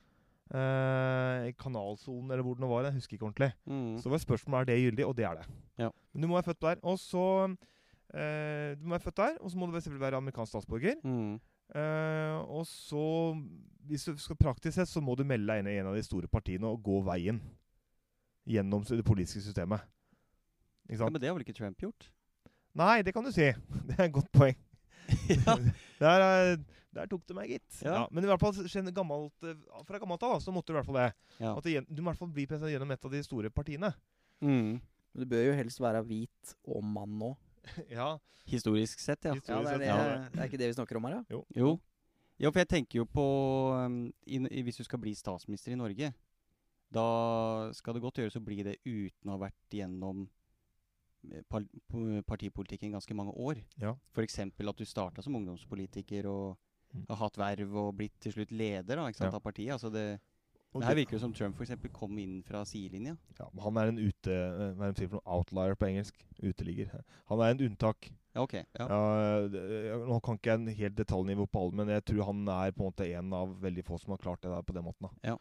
[0.52, 2.84] Uh, I kanalsonen, eller hvor det nå var.
[2.90, 3.52] Jeg husker ikke ordentlig.
[3.66, 3.98] Mm.
[4.04, 5.46] Så var spørsmålet er det gyldig, og det er det.
[5.80, 5.90] Ja.
[6.14, 6.76] Men du må være født der.
[6.84, 10.50] Og så uh, Du må være født der, og så må du selvfølgelig være amerikansk
[10.52, 10.96] statsborger.
[11.04, 11.40] Mm.
[11.72, 13.06] Uh, og så,
[13.88, 16.04] hvis du skal praktisk sett, så må du melde deg inn i en av de
[16.04, 17.40] store partiene og gå veien
[18.50, 19.80] gjennom det politiske systemet.
[20.92, 22.10] Ikke Ja, men det har vel ikke Trump gjort?
[22.78, 23.48] Nei, det kan du si.
[23.88, 24.60] Det er et godt poeng.
[25.32, 25.56] ja.
[26.02, 27.78] Der, eh, der tok du meg, gitt.
[27.86, 27.94] Ja.
[27.94, 28.08] Ja.
[28.12, 28.56] men i hvert fall
[28.92, 31.12] gammelt, eh, fra gammelt av så måtte du i hvert fall det.
[31.40, 31.54] Ja.
[31.56, 33.94] At du, du må i hvert fall bli president gjennom et av de store partiene.
[34.44, 34.82] Mm.
[34.82, 37.32] Men du bør jo helst være hvit og mann nå.
[37.94, 38.18] ja,
[38.50, 39.38] Historisk sett, ja.
[39.38, 40.28] Historisk Ja, det, er det, ja.
[40.34, 41.42] det er ikke det vi snakker om her, ja?
[41.56, 41.72] Jo.
[42.42, 43.24] Ja, for jeg tenker jo på
[43.78, 46.10] um, i, i, Hvis du skal bli statsminister i Norge,
[46.92, 47.08] da
[47.78, 50.26] skal det godt gjøres å bli det uten å ha vært gjennom
[51.30, 53.62] eh, partipolitikken ganske mange år.
[53.82, 53.96] Ja.
[54.14, 54.40] F.eks.
[54.40, 56.58] at du starta som ungdomspolitiker og
[56.94, 57.06] Mm.
[57.08, 59.38] har hatt verv og blitt til slutt leder da, Ja.
[59.38, 59.72] av partiet.
[59.72, 60.20] Altså det,
[60.72, 63.18] Og det her virker jo som Trump for eksempel kom inn fra sidelinja.
[63.40, 64.32] ja, men Han er en ute...
[64.32, 65.26] eh, Hva er det for noe?
[65.38, 66.22] Outlier på engelsk.
[66.42, 66.94] Uteligger.
[67.28, 68.08] Han er en unntak.
[68.32, 68.54] Ja, ok.
[68.80, 68.86] Ja.
[68.88, 72.72] Ja, nå kan ikke jeg en helt detaljnivå på alle, men jeg tror han er
[72.72, 75.10] på en måte en av veldig få som har klart det der på den måten.
[75.28, 75.34] Ja.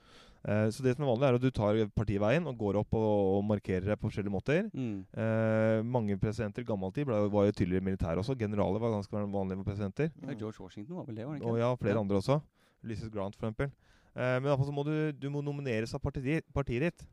[0.43, 3.37] Eh, så det som er vanlig, er at du tar partiveien og går opp og,
[3.37, 4.67] og markerer deg på forskjellige måter.
[4.75, 5.05] Mm.
[5.15, 8.35] Eh, mange presidenter i gammel tid ble, var jo tydeligere militære også.
[8.41, 10.11] Generaler var ganske vanlige presidenter.
[10.27, 11.55] Ja, George Washington var vel det, var det ikke?
[11.55, 12.41] Og ja, flere andre også.
[12.83, 13.71] Ulysses Grant, for eksempel.
[14.17, 17.07] Eh, men iallfall så må du, du må nomineres av partiet, partiet ditt.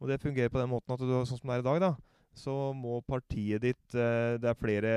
[0.00, 1.92] Og det fungerer på den måten at du, sånn som det er i dag, da,
[2.36, 4.92] så må partiet ditt eh, Det er flere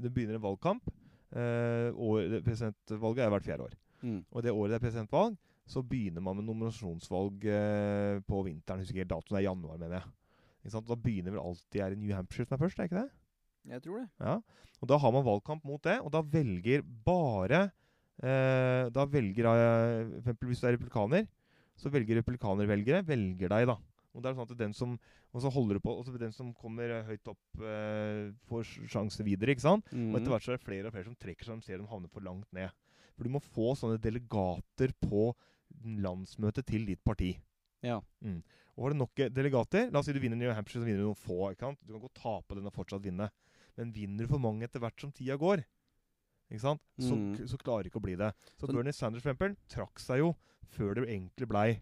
[0.00, 0.94] Det begynner en valgkamp.
[1.36, 3.74] År, presidentvalget er hvert fjerde år.
[4.00, 4.22] Mm.
[4.30, 8.82] Og det året det er presidentvalg, så begynner man med nominasjonsvalg eh, på vinteren.
[8.82, 9.34] Husker ikke datoen.
[9.34, 10.12] Det er januar, mener jeg.
[10.76, 13.10] Da begynner vel alltid er i New Hampshire som er først, er ikke det?
[13.66, 14.06] Jeg tror det.
[14.22, 14.36] Ja,
[14.80, 17.68] og da har man valgkamp mot det, og da velger bare
[18.22, 21.28] eh, Da velger jeg for eksempel hvis du er republikaner,
[21.76, 23.76] så velger republikanervelgere velger deg, da.
[24.16, 24.96] Og det er sånn at den som
[25.36, 28.64] Og så holder du på Og så den som kommer eh, høyt opp, eh, får
[28.88, 29.90] sjanse videre, ikke sant?
[29.92, 30.10] Mm.
[30.10, 31.90] Og etter hvert så er det flere og flere som trekker seg, de ser de
[31.90, 32.72] havner for langt ned.
[33.16, 35.30] For du må få sånne delegater på
[35.84, 37.34] landsmøtet til ditt parti.
[37.84, 38.00] Ja.
[38.24, 38.40] Mm.
[38.76, 41.04] Og har du nok eh, delegater La oss si du vinner New Hampshire, så vinner
[41.04, 41.52] du noen få.
[41.52, 41.82] ikke sant?
[41.84, 43.28] Du kan godt tape den og fortsatt vinne.
[43.76, 45.64] Men vinner du for mange etter hvert som tida går,
[46.50, 46.80] ikke sant?
[46.98, 47.46] Så, Mm.
[47.48, 48.32] så klarer ikke å bli det.
[48.58, 49.34] Så, Så- Bernie Sanders for
[49.68, 50.36] trakk seg jo
[50.70, 51.80] før det egentlig blei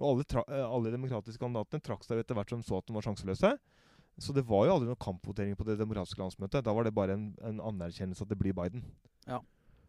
[0.00, 2.86] Og alle, tra eh, alle demokratiske kandidatene trakk seg jo etter hvert som så at
[2.86, 3.58] de var sjanseløse.
[4.20, 6.62] Så det var jo aldri noen kampvotering på det demokratiske landsmøtet.
[6.62, 8.84] Da var det bare en, en anerkjennelse at det blir Biden.
[9.26, 9.40] Ja.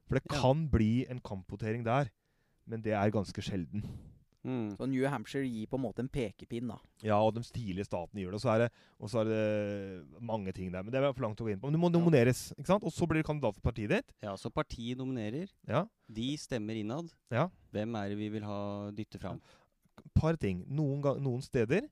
[0.07, 0.41] For det Ja.
[0.41, 2.10] kan bli en kampvotering der,
[2.66, 3.86] men det er ganske sjelden.
[4.48, 4.70] Mm.
[4.78, 6.78] Så New Hampshire gir på en måte en pekepinn, da.
[7.04, 8.40] Ja, og de tidlige statene gjør det.
[8.40, 8.68] Og så er det,
[9.00, 10.84] og så er det mange ting der.
[10.84, 11.68] Men det er for langt å gå inn på.
[11.68, 12.46] Men du må nomineres.
[12.56, 12.84] ikke sant?
[12.88, 14.14] Og så blir du kandidat for partiet ditt.
[14.24, 15.52] Ja, så partiet nominerer.
[15.68, 15.84] Ja.
[16.08, 17.12] De stemmer innad.
[17.36, 17.50] Ja.
[17.76, 18.60] Hvem er det vi vil ha
[18.96, 19.42] dytte fram?
[20.16, 20.64] Par ting.
[20.72, 21.84] Noen, ga- noen steder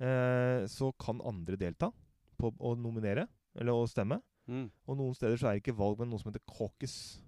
[0.00, 1.88] eh, så kan andre delta
[2.36, 4.20] på å nominere, eller å stemme.
[4.50, 4.66] Mm.
[4.90, 7.22] Og noen steder så er det ikke valg, men noe som heter caucus.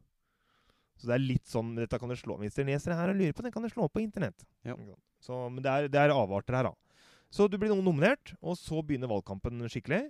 [0.96, 3.18] Så det er litt sånn Dette kan du slå Hvis dere leser det her og
[3.18, 4.46] lurer på det, kan du slå på internett.
[4.64, 4.76] Ja.
[5.20, 7.02] Så, men det er, det er avarter her, da.
[7.32, 10.06] Så du blir nominert, og så begynner valgkampen skikkelig.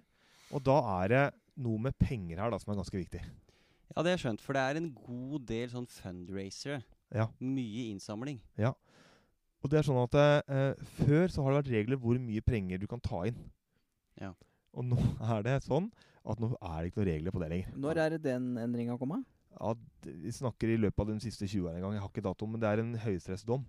[0.54, 1.24] Og da er det
[1.58, 3.22] noe med penger her da som er ganske viktig.
[3.22, 6.82] Ja, det har jeg skjønt, for det er en god del sånn fundraisere.
[7.14, 7.28] Ja.
[7.40, 8.40] Mye innsamling.
[8.60, 8.74] Ja.
[9.64, 12.82] Og det er sånn at eh, Før så har det vært regler hvor mye penger
[12.82, 13.38] du kan ta inn.
[14.20, 14.34] Ja.
[14.76, 14.98] Og nå
[15.32, 15.88] er det sånn
[16.26, 17.74] at nå er det ikke noen regler på det lenger.
[17.86, 19.24] Når er det den endringa kommet?
[19.56, 19.72] Ja,
[20.04, 21.96] vi snakker i løpet av de siste 20 årene en gang.
[21.96, 23.64] Jeg har ikke datoen, men det er en høyesterettsdom.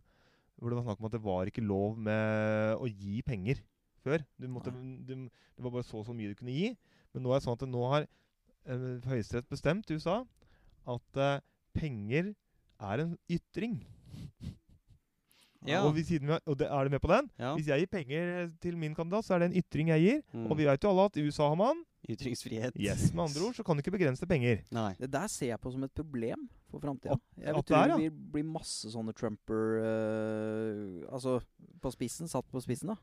[0.57, 3.61] Hvor det var snakk om at det var ikke lov med å gi penger
[4.03, 4.23] før.
[4.39, 6.71] Du måtte, du, det var bare så og så mye du kunne gi.
[7.13, 10.21] Men nå er det sånn at det nå har eh, Høyesterett bestemt i USA
[10.87, 11.43] at eh,
[11.77, 12.33] penger
[12.77, 13.79] er en ytring.
[15.67, 15.81] Ja.
[15.83, 17.29] Og, vi, siden og det, er du med på den?
[17.39, 17.53] Ja.
[17.57, 20.21] Hvis jeg gir penger til min kandidat, så er det en ytring jeg gir.
[20.31, 20.45] Mm.
[20.47, 22.77] Og vi vet jo alle at i USA har man Ytringsfrihet.
[22.79, 24.61] Yes, med andre ord så kan du ikke begrense penger.
[24.71, 24.93] Nei.
[24.99, 27.17] Det der ser jeg på som et problem for framtida.
[27.35, 28.15] Jeg at vil det ja.
[28.37, 31.37] vil masse sånne Trumper uh, Altså
[31.83, 32.97] på spissen, satt på spissen, da.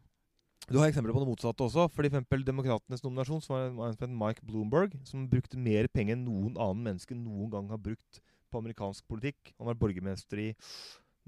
[0.65, 1.91] Du har eksempler på det motsatte også.
[1.93, 6.17] For eksempel Demokratenes nominasjon, som var en en som Mike Bloomberg, som brukte mer penger
[6.17, 9.53] enn noen annen menneske noen gang har brukt på amerikansk politikk.
[9.59, 10.49] Han var borgermester i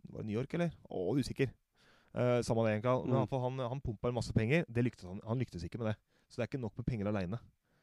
[0.09, 0.72] var det New York, eller?
[0.89, 1.53] Å, usikker.
[2.16, 3.12] Uh, samme det, egentlig.
[3.12, 3.41] Men Mm.
[3.43, 4.64] han, han pumpa masse penger.
[4.68, 5.97] Det lyktes han, han lyktes ikke med det.
[6.31, 7.39] Så det er ikke nok med penger aleine.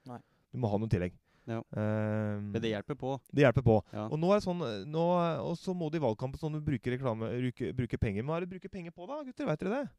[0.09, 0.19] Nei.
[0.53, 1.15] Du må ha noe tillegg.
[1.49, 1.57] Ja.
[1.75, 3.17] Um, Men det hjelper på.
[3.35, 3.73] det hjelper på.
[3.91, 4.05] Ja.
[4.07, 5.01] Og nå er det sånn nå,
[5.43, 8.23] Og så må du i valgkampen sånn du bruker reklame bruke, bruke penger.
[8.23, 9.49] Men hva er det du bruker penger på, da, gutter?
[9.49, 9.89] Vet dere det?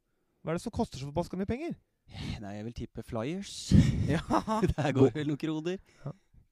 [0.45, 1.77] Hva er det som koster så forbaska mye penger?
[2.41, 3.53] Nei, jeg vil tippe flyers.
[4.15, 4.21] Ja.
[4.77, 5.79] Der går vel noen kroner.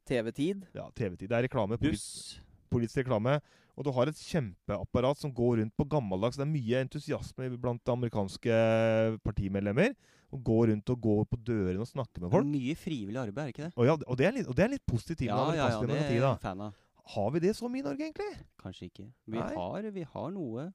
[0.09, 0.65] TV-tid.
[0.77, 1.29] Ja, TV-tid.
[1.31, 1.77] Det er reklame.
[1.81, 2.41] Buss.
[2.73, 3.39] politisk reklame.
[3.77, 6.37] Og du har et kjempeapparat som går rundt på gammeldags.
[6.37, 8.57] Det er mye entusiasme blant amerikanske
[9.25, 9.95] partimedlemmer.
[10.33, 12.47] Å gå rundt og gå på dørene og snakke med Det er folk.
[12.49, 13.73] mye frivillig arbeid, er det ikke det?
[13.77, 15.99] Og, ja, og, det, er litt, og det er litt positivt Ja, ja, ja, det
[15.99, 16.79] er jeg fan av.
[17.13, 18.31] Har vi det så mye i Norge, egentlig?
[18.63, 19.05] Kanskje ikke.
[19.27, 20.73] Vi har, vi har noe.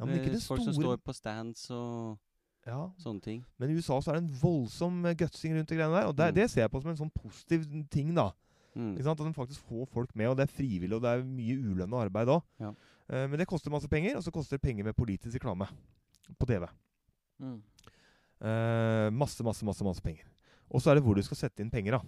[0.00, 2.16] Ja, men ikke det det Folk som står på stands og
[2.66, 2.80] ja.
[2.98, 3.44] sånne ting.
[3.60, 6.08] Men i USA så er det en voldsom eh, gutsing rundt de greiene der.
[6.08, 6.34] Og det, Mm.
[6.40, 8.30] det ser jeg på som en sånn positiv ting, da.
[8.74, 8.94] Mm.
[8.96, 9.20] Ikke sant?
[9.20, 12.02] At en faktisk får folk med, og det er frivillig, og det er mye ulønna
[12.06, 12.42] arbeid òg.
[12.58, 12.72] Ja.
[13.10, 15.66] men det koster masse penger, og så koster det penger med politisk reklame
[16.38, 16.66] på TV.
[17.40, 17.62] Mm.
[18.40, 20.24] Eh, masse, masse, masse masse penger.
[20.70, 22.02] Og så er det hvor du skal sette inn penger, da.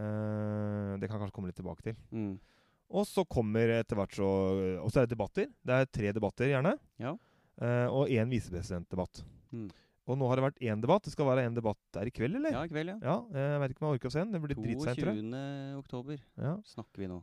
[0.00, 1.96] Uh, det kan jeg kanskje komme litt tilbake til.
[2.14, 2.38] Mm.
[2.96, 4.26] Og så kommer etter hvert så
[4.80, 5.50] Og så er det debatter.
[5.62, 6.72] Det er tre debatter, gjerne.
[6.98, 7.12] Ja.
[7.60, 9.20] Uh, og én visepresidentdebatt.
[9.52, 9.68] Mm.
[10.08, 11.04] Og nå har det vært én debatt.
[11.04, 12.56] Det skal være en debatt der i kveld, eller?
[12.56, 12.96] Ja, i kveld, ja.
[13.04, 14.32] Ja, jeg vet ikke om jeg orker å se den.
[14.32, 15.26] Det blir dritseint, tror jeg.
[15.28, 15.78] 22.
[15.84, 16.56] oktober Ja.
[16.72, 17.20] snakker vi nå.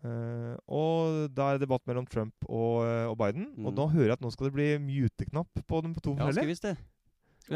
[0.00, 3.50] Eh, og da er det debatt mellom Trump og, eh, og Biden.
[3.64, 3.76] Og Mm.
[3.76, 6.76] nå hører jeg at nå skal det bli mute-knapp på dem på to Ja, forskjellige.
[6.76, 6.76] Ja,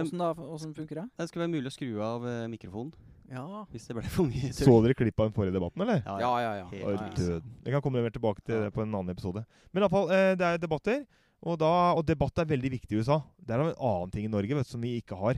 [0.02, 0.34] Åssen da?
[0.34, 1.04] Funker det?
[1.18, 2.92] Det skulle være mulig å skru av uh, mikrofonen
[3.30, 3.64] Ja.
[3.72, 6.02] hvis det ble for mye Så dere klipp av den forrige debatten, eller?
[6.04, 6.66] Ja, Ja, ja, ja.
[6.72, 7.40] Helt ja, ja.
[7.64, 9.44] Jeg kan komme mer tilbake til det på en annen episode.
[9.72, 11.04] Men i alle fall, eh, det er debatter.
[11.44, 13.20] Og, da, og debatt er veldig viktig i USA.
[13.38, 15.34] Det er en annen ting i Norge vet, som vi ikke har.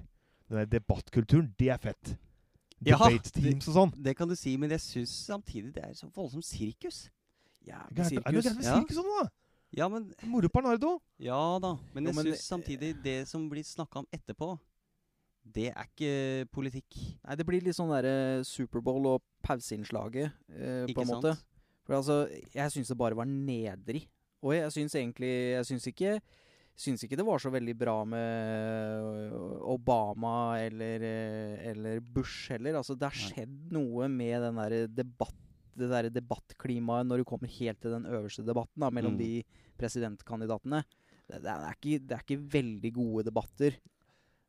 [0.48, 2.16] Den der debattkulturen, det er fett.
[2.84, 3.92] Ja, Debate teams og sånn.
[4.04, 7.09] Det kan du si, men jeg syns samtidig det er så voldsomt sirkus.
[7.66, 8.22] Jævlig sirkus.
[8.26, 8.44] Er det noe sirkus.
[8.44, 8.74] greit med Ja.
[8.78, 9.24] sirkus og noe?
[9.24, 9.30] da?
[9.75, 10.97] Ja, men Moro på Nardo.
[11.19, 11.75] Ja da.
[11.95, 14.53] Men Jo, jeg men syns samtidig det som blir snakka om etterpå,
[15.47, 16.97] det er ikke politikk.
[17.23, 21.23] Nei, det blir litt sånn derre Superbowl og pauseinnslaget, eh, på en sant?
[21.23, 21.37] måte.
[21.87, 22.17] For altså,
[22.55, 24.09] jeg syns det bare var nedrig.
[24.43, 26.21] Og jeg syns egentlig Jeg syns ikke
[26.77, 29.33] Syns ikke det var så veldig bra med
[29.64, 32.77] Obama eller, eh, eller Bush heller.
[32.77, 35.39] Altså, det har skjedd noe med den der debatt,
[35.77, 39.18] det der debattklimaet når du kommer helt til den øverste debatten da, mellom Mm.
[39.18, 39.45] de
[39.79, 40.85] presidentkandidatene.
[41.27, 43.77] Det, det, er ikke, det er ikke veldig gode debatter.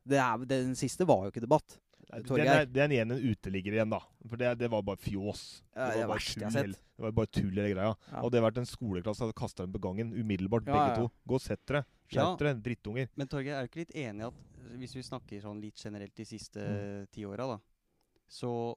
[0.07, 1.79] Det er, den siste var jo ikke debatt.
[2.07, 3.99] Det Den er, den igjen en uteligger igjen, da.
[4.29, 5.41] For det, det var bare fjås.
[5.75, 7.89] Det det det var bare tull, hele- Det var bare tull hele greia.
[8.11, 8.21] Ja.
[8.21, 11.11] Hadde det vært en skoleklasse, hadde kasta dem på gangen umiddelbart, Ja, begge ja, to.
[11.27, 11.83] Gå og sett dere.
[12.07, 13.09] Skjerp dere, drittunger.
[13.17, 16.15] Men Torgeir, er du ikke litt enig i at hvis vi snakker sånn litt generelt
[16.15, 17.07] de siste Mm.
[17.11, 17.59] ti åra, da,
[18.29, 18.75] så,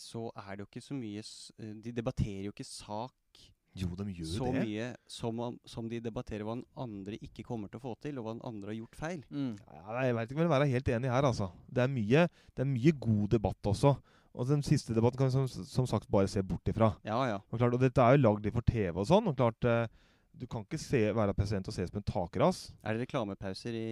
[0.00, 3.42] så er det jo ikke så mye eh, De debatterer jo ikke sak
[3.74, 4.64] Jo, de gjør så det.
[4.64, 8.26] mye som, som de debatterer hva den andre ikke kommer til å få til, og
[8.26, 9.24] hva den andre har gjort feil.
[9.34, 9.56] Mm.
[9.58, 11.48] Ja, jeg veit ikke om jeg vil være helt enig her, altså.
[11.66, 13.96] Det er mye, det er mye god debatt også.
[14.34, 16.92] Og den siste debatten kan vi som, som sagt bare se bort ifra.
[17.06, 17.40] Ja, ja.
[17.50, 19.30] Og, klart, og dette er jo lagd for TV og sånn.
[19.30, 19.90] Og klart, eh,
[20.34, 22.64] du kan ikke se, være president og ses som en takras.
[22.82, 23.88] Er det reklamepauser i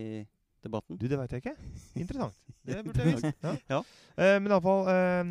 [0.64, 0.98] debatten?
[0.98, 1.54] Du, det veit jeg ikke.
[1.94, 2.38] Interessant.
[2.66, 3.42] Det burde jeg visst.
[3.42, 3.52] Ja.
[3.70, 3.78] Ja.
[4.14, 5.30] Uh, men iallfall uh,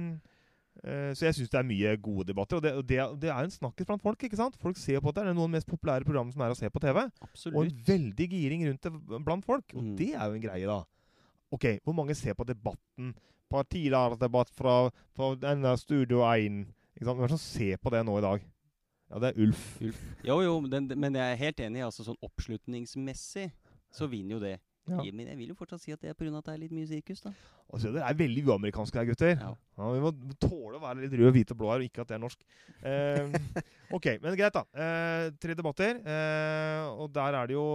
[0.81, 2.57] Så jeg syns det er mye gode debatter.
[2.57, 4.23] Og det, og det, det er en snakkis blant folk.
[4.23, 4.55] ikke sant?
[4.57, 5.21] Folk ser på det.
[5.21, 7.01] Det er noen av de mest populære programmene som er å se på TV.
[7.51, 8.93] Og en veldig giring rundt det
[9.27, 9.65] blant folk.
[9.75, 9.95] Og Mm.
[9.99, 10.79] det er jo en greie, da.
[11.51, 13.11] Ok, hvor mange ser på debatten?
[13.51, 16.65] Partilærerdebatt fra, fra denne Studio 1.
[16.95, 17.17] Ikke sant?
[17.19, 18.41] Hvem er det som ser på det nå i dag?
[19.11, 19.63] Ja, det er Ulf.
[20.23, 21.83] Jo, jo, den, men jeg er helt enig.
[21.83, 23.49] altså Sånn oppslutningsmessig
[23.91, 24.55] så vinner jo det.
[24.89, 24.97] Ja.
[25.13, 26.31] Men jeg vil jo fortsatt si at det er pga.
[26.39, 27.31] at det er litt mye sirkus, da.
[27.71, 29.35] Altså, det er veldig uamerikansk her, gutter.
[29.37, 29.51] Ja.
[29.77, 30.11] Ja, vi må
[30.41, 32.41] tåle å være litt rød, hvit og blå her, og ikke at det er norsk.
[32.81, 33.35] Eh,
[33.93, 34.63] ok, men greit, da.
[34.73, 36.01] Eh, tre debatter.
[36.01, 37.65] Eh, og der er det jo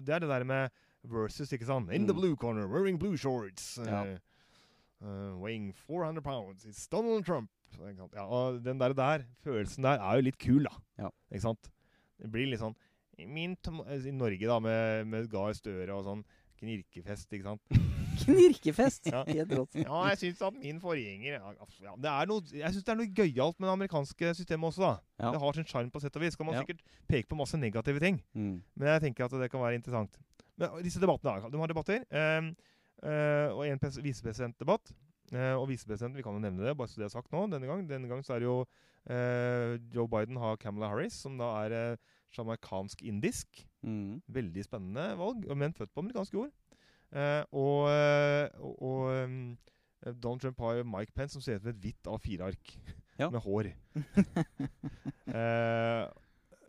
[0.00, 0.70] Det er det der med
[1.04, 1.92] versus, ikke sant?
[1.92, 2.20] In the Mm.
[2.20, 3.76] blue corner, wearing blue shorts.
[3.84, 4.04] Ja.
[4.04, 4.18] eh,
[5.04, 6.64] eh, weighing 400 pounds.
[6.64, 7.50] It's Donald Trump.
[8.14, 10.70] Ja, og den der, der, følelsen der, er jo litt kul, da.
[10.98, 11.08] Ja.
[11.30, 11.68] Ikke sant?
[12.22, 12.74] Det blir litt sånn
[13.18, 16.24] i min tom I Norge, da, med, med Gahr Støre og sånn
[16.64, 17.80] knirkefest, ikke sant?
[18.24, 19.08] Knirkefest!
[19.10, 19.22] Ja.
[19.26, 19.74] Helt rått.
[19.80, 21.52] Ja, jeg syns at min forgjenger ja,
[21.82, 24.84] ja, det er noe, Jeg syns det er noe gøyalt med det amerikanske systemet også,
[24.84, 24.92] da.
[25.24, 25.32] Ja.
[25.34, 26.36] Det har sin sjarm på sett og vis.
[26.38, 28.60] Kan man sikkert peke på masse negative ting, Mm.
[28.78, 30.14] men jeg tenker at det kan være interessant.
[30.56, 32.04] Men disse debattene, da, de har debatter.
[32.14, 32.52] Um,
[33.02, 34.94] uh, og en pres- visepresidentdebatt.
[35.34, 37.66] Uh, og visepresidenten, vi kan jo nevne det, bare så det er sagt nå, denne
[37.66, 37.82] gang.
[37.90, 41.74] Denne gang så er det jo uh, Joe Biden har Kamala Harris, som da er
[41.96, 43.64] uh, jamaicansk-indisk.
[43.84, 44.22] Mm.
[44.32, 46.52] Veldig spennende valg, og men født på amerikansk jord.
[47.14, 49.58] Eh, og eh, og, og um,
[50.20, 52.72] Donald Trump har jo Mike Pence, som ser ut som et hvitt A4-ark
[53.20, 53.28] Ja.
[53.30, 53.70] med hår.
[55.34, 56.04] Eh,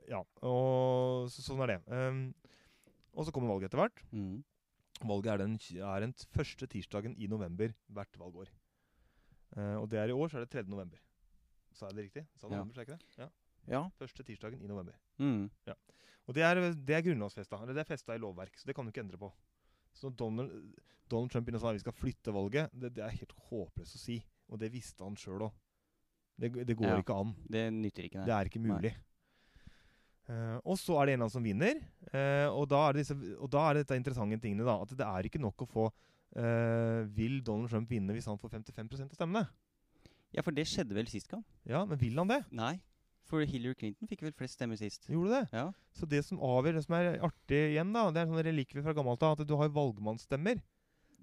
[0.09, 1.79] ja, og så, sånn er det.
[1.91, 2.19] Um,
[3.15, 3.99] og så kommer valget etter hvert.
[4.15, 4.39] Mm.
[5.05, 8.49] Valget er den, er den første tirsdagen i november hvert valgår.
[9.55, 10.63] Eh, og det er i år, så er det 3.
[10.71, 11.01] november.
[11.75, 12.25] Sa jeg det riktig?
[12.39, 12.63] Sa Ja.
[12.63, 13.19] så er ikke det?
[13.19, 13.27] Ja.
[13.67, 13.83] Ja.
[13.99, 14.95] Første tirsdagen i november.
[15.19, 15.49] Mm.
[16.25, 17.59] Og det er, det er grunnlovsfesta.
[17.61, 19.29] Eller det er festa i lovverk, så det kan du ikke endre på.
[19.95, 20.51] Så Donald,
[21.11, 24.17] Donald Trump inne at vi skal flytte valget, det, det er helt håpløst å si.
[24.49, 25.53] Og det visste han sjøl òg.
[26.35, 26.97] Det, det går Ja.
[26.99, 27.35] ikke an.
[27.47, 28.27] Det nytter ikke, nei.
[28.27, 28.91] Det er ikke mulig.
[30.25, 31.77] Uh, og så er det en eller annen som vinner.
[32.09, 34.65] Uh, og, da er det disse, og da er det dette interessante tingene.
[34.65, 38.41] da, At det er ikke nok å få uh, Vil Donald Trump vinne hvis han
[38.41, 39.45] får 55% av stemmene?
[40.33, 41.45] Ja, for det skjedde vel sist gang?
[41.63, 42.41] Ja, men vil han det?
[42.51, 42.73] Nei.
[43.25, 45.07] For Hillary Clinton fikk vel flest stemmer sist.
[45.09, 45.57] Gjorde det?
[45.57, 45.65] Ja.
[45.97, 48.85] Så det som avgjør, det som er artig igjen, da, det er en sånn relikvie
[48.85, 50.61] fra gammelt av, at du har valgmannsstemmer.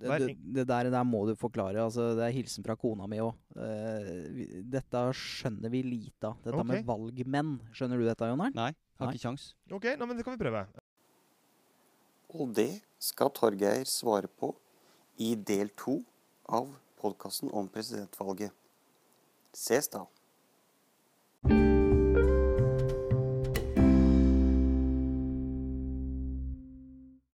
[0.02, 1.78] Det, det, det der, der må du forklare.
[1.84, 3.36] Altså, det er hilsen fra kona mi òg.
[4.72, 6.40] dette skjønner vi lite av.
[6.42, 6.70] Dette okay.
[6.72, 7.52] med valgmenn.
[7.76, 8.56] Skjønner du dette, Jon Arn?
[8.56, 9.52] Nei, har ikke kjangs.
[9.70, 10.64] Ok, nå, men det kan vi prøve.
[12.32, 12.70] Og det
[13.02, 14.50] skal Torgeir svare på
[15.22, 16.00] i del to
[16.50, 18.50] av podkasten om presidentvalget.
[19.54, 20.06] Ses da.